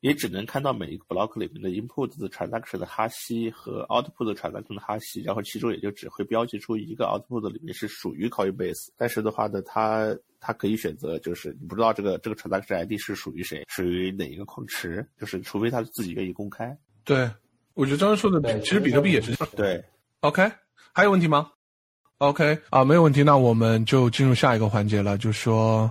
[0.00, 12.74] 也只能看到每一个 block 里面的 input 的 transaction 的哈希和 output 的 transaction 的哈希，然后其中也就只会标记出一个 output 里面是属于 Coinbase，但是的话呢，它它可以选择，就是你不知道这个这个 transaction
[12.76, 16.74] ID 是属于谁，属于哪一个矿池，就是除非他自己愿意公开。
[17.04, 17.30] 对，
[17.74, 19.36] 我觉得张刚说的，其实比特币也是。
[19.54, 19.84] 对
[20.20, 20.50] ，OK，
[20.92, 21.50] 还有问题吗
[22.18, 25.90] ？OK 啊，没有问题，那我们就进入下一个环节了，就说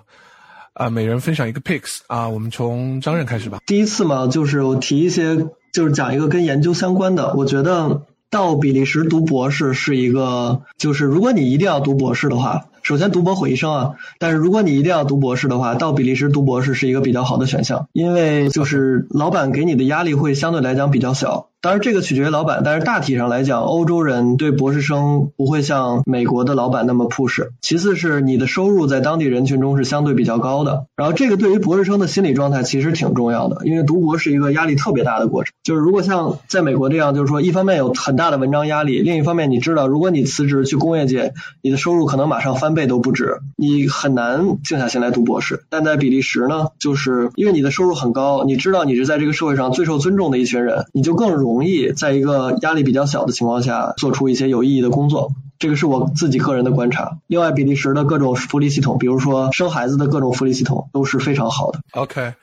[0.73, 3.59] 啊，每人分享一个 picks 啊，我们从张任开始吧。
[3.65, 7.33] 第一次嘛，就是我提一些，就是讲一个跟研究相关的。
[7.35, 13.91] 我觉得到比利时读博士是一个，就是如果你一定要读博士的话，首先读博毁一生啊。
[14.19, 21.48] 但是如果你一定要读博士的话，到比利时读博士是一个比较好的选项，因为就是老板给你的压力会相对来讲比较小。
[21.61, 27.49] 当然，这个取决于老板，但是大体上来讲，欧洲人对博士生不会像美国的老板那么 push。
[27.59, 35.51] 其次是你的收入在当地人群中是相对比较高的，然后这个对于博士生的心理状态其实挺重要的，因为读博是一个压力特别大的过程。
[35.61, 45.65] 就是如果像在美国这样，就是说一方面有很大的文章压力，另一方面你知道，如果你辞职去工业界，你的收入可能马上翻倍都不止，你很难静下心来读博士。
[45.69, 51.48] 但在比利时呢，就是因为你的收入很高，你知道你是在这个社会上最受尊重的一群人，你就更容。
[51.53, 57.17] 容易在一个压力比较小的情况下做出一些有意义的工作，这个是我自己个人的观察。
[57.27, 61.79] 另外，比利时的各种福利系统，比如说生孩子的各种福利系统，都是非常好的。
[61.93, 62.33] OK。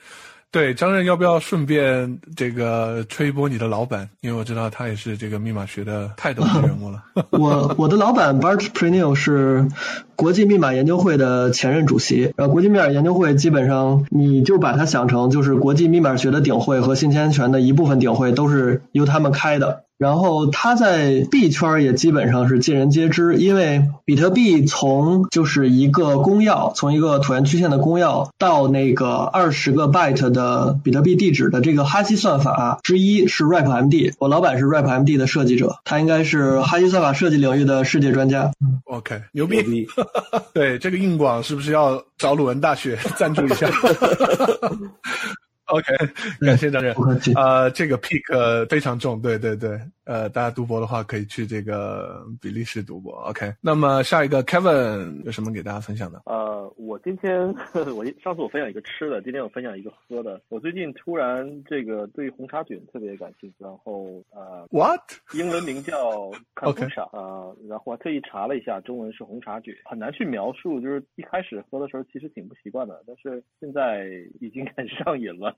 [0.57, 4.09] 对张任，要不要顺便这个吹一波你的老板？
[4.21, 7.03] 因为我知道他也是这个密码学的泰斗级人物了。
[7.29, 9.67] 我我的老板 Bart Preneel 是
[10.15, 12.33] 国际密码研究会的前任主席。
[12.35, 19.83] 然后国际密码研究会基本上你就把它想成就是国际密码学的顶会和信息安全的一部分顶会，都是由他们开的。
[19.97, 38.51] 然后他在币圈也基本上是尽人皆知，因为比特币从就是一个公钥，从一个椭圆曲线的公钥到那个二十个 byte 的比特币地址的这个哈希算法之一是 RapMD，我老板是 RapMD 的设计者，他应该是哈希算法设计领域的世界专家。
[38.85, 39.87] OK，牛逼！
[40.53, 43.67] 对这个硬广是不是要找鲁文大学 赞助一下
[45.67, 45.95] ？OK，
[46.41, 46.95] 感谢张任。
[47.35, 49.79] 呃，这个 pick 非常重，对对对。
[50.07, 53.11] 呃，大家读博的话，可以去这个比利时读博。
[53.27, 56.21] OK，那么下一个 Kevin 有什么给大家分享的？
[56.25, 57.45] 呃，我今天
[57.93, 60.39] 我上次我分享一个吃的，今天我分享一个喝的。
[60.47, 65.01] 我最近突然这个对红茶菌特别感兴趣，然后呃，What？
[65.33, 70.79] 英文名叫 h a 啊，然后我特意查了一下，中文是红茶菌，很难去描述。
[70.79, 74.07] 就是一开始喝的时候其实挺不习惯的，但是现在
[74.39, 75.53] 已经很上瘾了。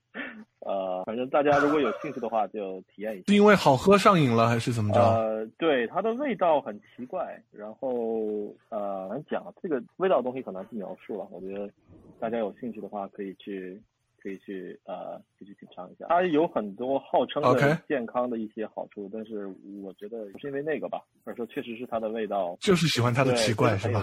[0.66, 3.24] 呃，反正大家如果有兴趣的话，就体验一下。
[3.28, 5.00] 是因为好喝上瘾了，还是怎么着？
[5.00, 11.26] 呃，对，它的味道很奇怪，然后呃，难讲，这个味道的东西很难去描述了。
[11.30, 11.70] 我觉得
[12.18, 13.80] 大家有兴趣的话，可以去，
[14.22, 16.06] 可以去，呃，可以去品尝一下。
[16.08, 19.46] 它有很多号称的健康的一些好处，但是
[19.82, 24.02] 我觉得是因为那个吧，或者说确实是它的味道，就是喜欢它的奇怪，是吧？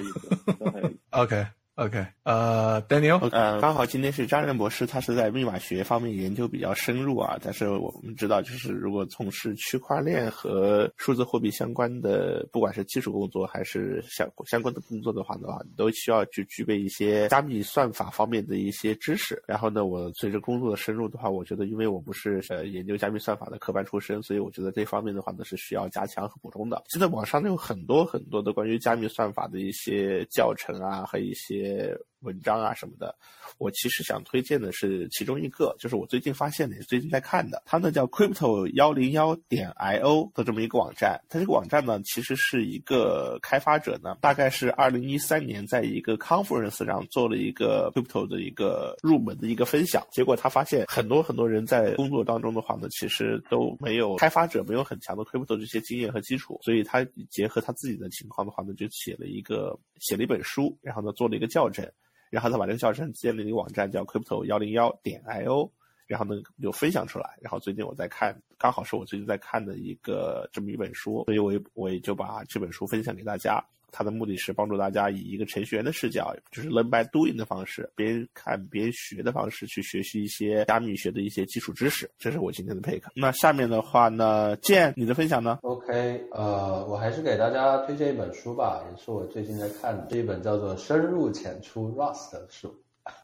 [1.11, 1.45] OK。
[1.77, 7.37] OK，呃，Daniel，呃，刚好今天是张任博士，他是在密码学方面研究比较深入啊。
[7.39, 19.39] 但是我们知道，就是如果从事区块链和数字货币相关的，不管是基础工作还是相相关的工作的话的话，你都需要去具备一些加密算法方面的一些知识。
[19.47, 26.81] 然后呢，我随着工作的深入的话，我觉得因为我不是呃研究加密算法的科班出身，所以我觉得这方面的话呢是需要加强和补充的。
[26.87, 31.66] 现在网上有很多很多的关于加密算法的一些教程啊，和一些。
[31.67, 31.95] yeah.
[32.21, 33.15] 文章啊什么的，
[33.57, 41.19] 我其实想推荐的是其中一个，就是我最近发现的，也是最近在看的，它呢叫 crypto 幺零幺点 i o 的这么一个网站。
[41.29, 50.05] 它这个网站呢，其实是一个开发者呢，大概是二零一三年在一个 conference 上做了一个 crypto 的一个入门的一个分享。
[50.11, 61.87] 结果他发现很多很多人在工作当中的话呢，其实都没有开发者没有很强的 crypto 这些经验和基础，所以他结合他自己的情况的话呢，就写了一个写了一本书，然后呢做了一个校正。
[62.29, 65.71] 然后他把这个教程建立一个网站，叫 crypto 幺零幺点 i o，
[66.05, 67.37] 然后呢就分享出来。
[67.41, 73.63] 然后最近我在看，刚好是我最近在看的一个这么一本书，所以我也我也就把这本书分享给大家。
[73.91, 82.09] 它的目的是帮助大家以一个程序员的视角，就是 learn by doing 的方式，边看边学的方式去学习一些加密学的一些基础知识。
[82.17, 83.01] 这是我今天的 pick。
[83.15, 92.75] 那下面的话呢，建你的分享呢？OK，呃，我还是给大家推荐一本书吧，也是我最近在看的，这一本叫做《深入浅出 Rust》的书。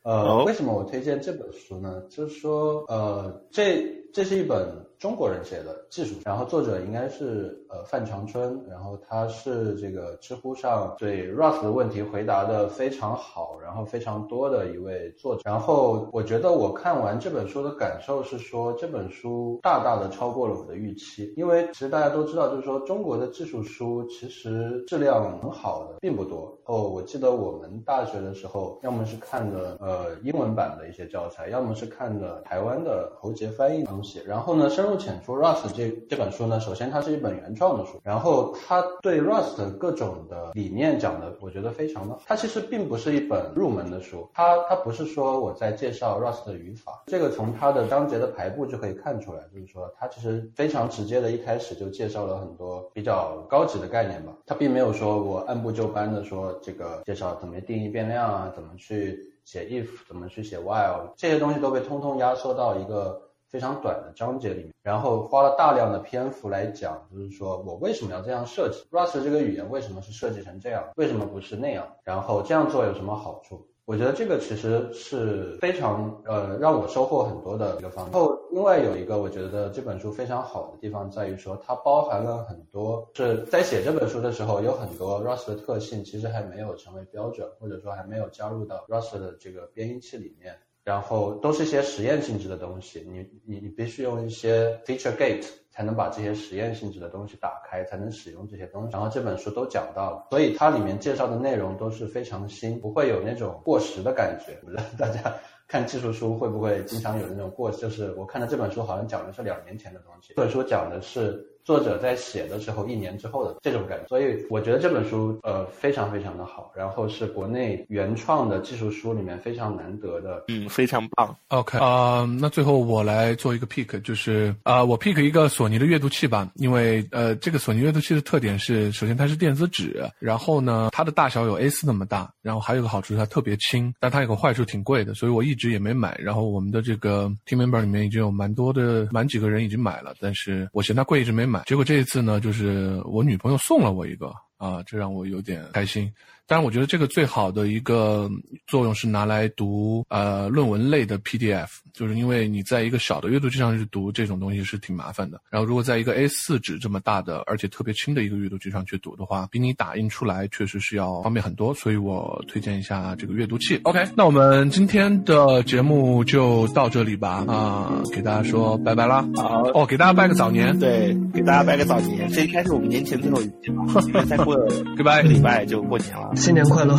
[0.03, 2.01] 呃，为什么我推荐这本书呢？
[2.09, 15.41] 就是说，呃，这这是一本中国人写的技术，然后作者应该是呃范长春，然后他是这个知乎上对 Rust 的问题回答的非常好，然后非常多的一位作者。
[15.43, 26.55] 然后我觉得我看完这本书的感受是说，这本书大大的超过了我的预期，因为其实大家都知道，就是说中国的技术书其实质量很好的并不多。
[26.65, 33.83] 哦，我记得我们大学的时候，要么是看的呃英文版的一些教材，要么是看的台湾的侯杰翻译
[34.25, 42.17] 然后呢，深入浅出 Rust 这这本书呢，首先它是一本原创的书，然后它对 Rust 各种的理念讲的，我觉得非常的。
[42.25, 54.33] 它其实并不是一本入门的书，它它不是说我在介绍 Rust 的语法，这个从它的章节的排布就可以看出来，就是说它其实非常直接的，一开始就介绍了很多比较高级的概念吧。
[54.45, 59.29] 它并没有说我按部就班的说这个介绍怎么定义变量啊，怎么去。
[59.45, 63.21] 写 if 怎么去写 while 这些东西都被通通压缩到一个
[63.53, 73.63] 非常短的章节里面，然后花了大量的篇幅来讲，就是说我为什么要这样设计 Rust 这个语言为什么是设计成这样，为什么不是那样，然后这样做有什么好处？
[73.85, 78.13] 我觉得这个其实是非常呃让我收获很多的一个方面。
[78.13, 90.57] 然后另外有一个我觉得这本书非常好的地方在于说，它包含了很多是在写这本书的时候有很多 Rust 的特性，其实还没有成为标准，或者说还没有加入到 Rust 的这个编译器里面。
[90.83, 98.89] 然后都是一些实验性质的东西，你你你必须用一些 feature gate 才能把这些实验性质的东西打开，才能使用这些东西。
[98.91, 104.57] 然后这本书都讲到了，所以它里面介绍的内容都是非常新，不会有那种过时的感觉。
[104.63, 105.33] 不知道大家
[105.67, 107.71] 看技术书会不会经常有那种过？
[107.71, 111.52] 就是我看的这本书好像讲的是两年前的东西，这本书讲的是。
[111.63, 121.35] 作者在写的时候，一年之后的这种感觉，所以我觉得这本书呃非常非常的好，然后是国内原创的技术书里面非常难得的，嗯，非常棒。
[121.49, 136.17] OK 啊，那最后我来做一个 pick，就是啊，我 pick 一个索尼的阅读器吧，因为呃，这个索尼阅读器的特点是，首先它是电子纸，然后呢，它的大小有 A4 那么大，然后还有个好处是它特别轻，但它有个坏处挺贵的，所以我一直也没买。
[136.19, 141.52] 然后我们的这个 team member 里面已经有蛮多的，蛮几个人已经买了，但是我嫌它贵，一直没买。
[141.65, 146.11] 结果这一次呢，就是我女朋友送了我一个啊，这让我有点开心。
[146.47, 148.29] 但是我觉得这个最好的一个
[148.67, 155.39] 作用是拿来读呃论文类的 PDF，就是因为你在一个小的阅读器上去读这种东西是挺麻烦的。
[155.49, 161.73] 然后如果在一个 A4 纸这么大的而且特别轻的一个阅读器上去读的话，比你打印出来确实是要方便很多。
[161.73, 163.79] 所以我推荐一下这个阅读器。
[163.83, 169.25] OK，那我们今天的节目就到这里吧啊，给大家说拜拜啦。
[169.35, 172.29] 好哦，给大家拜个早年，对，给大家拜个早年。
[172.29, 173.71] 这应该是我们年前最后一期
[174.11, 174.55] 了， 再过
[174.97, 176.32] Goodbye，礼拜就过年了。
[176.35, 176.97] 新年快乐！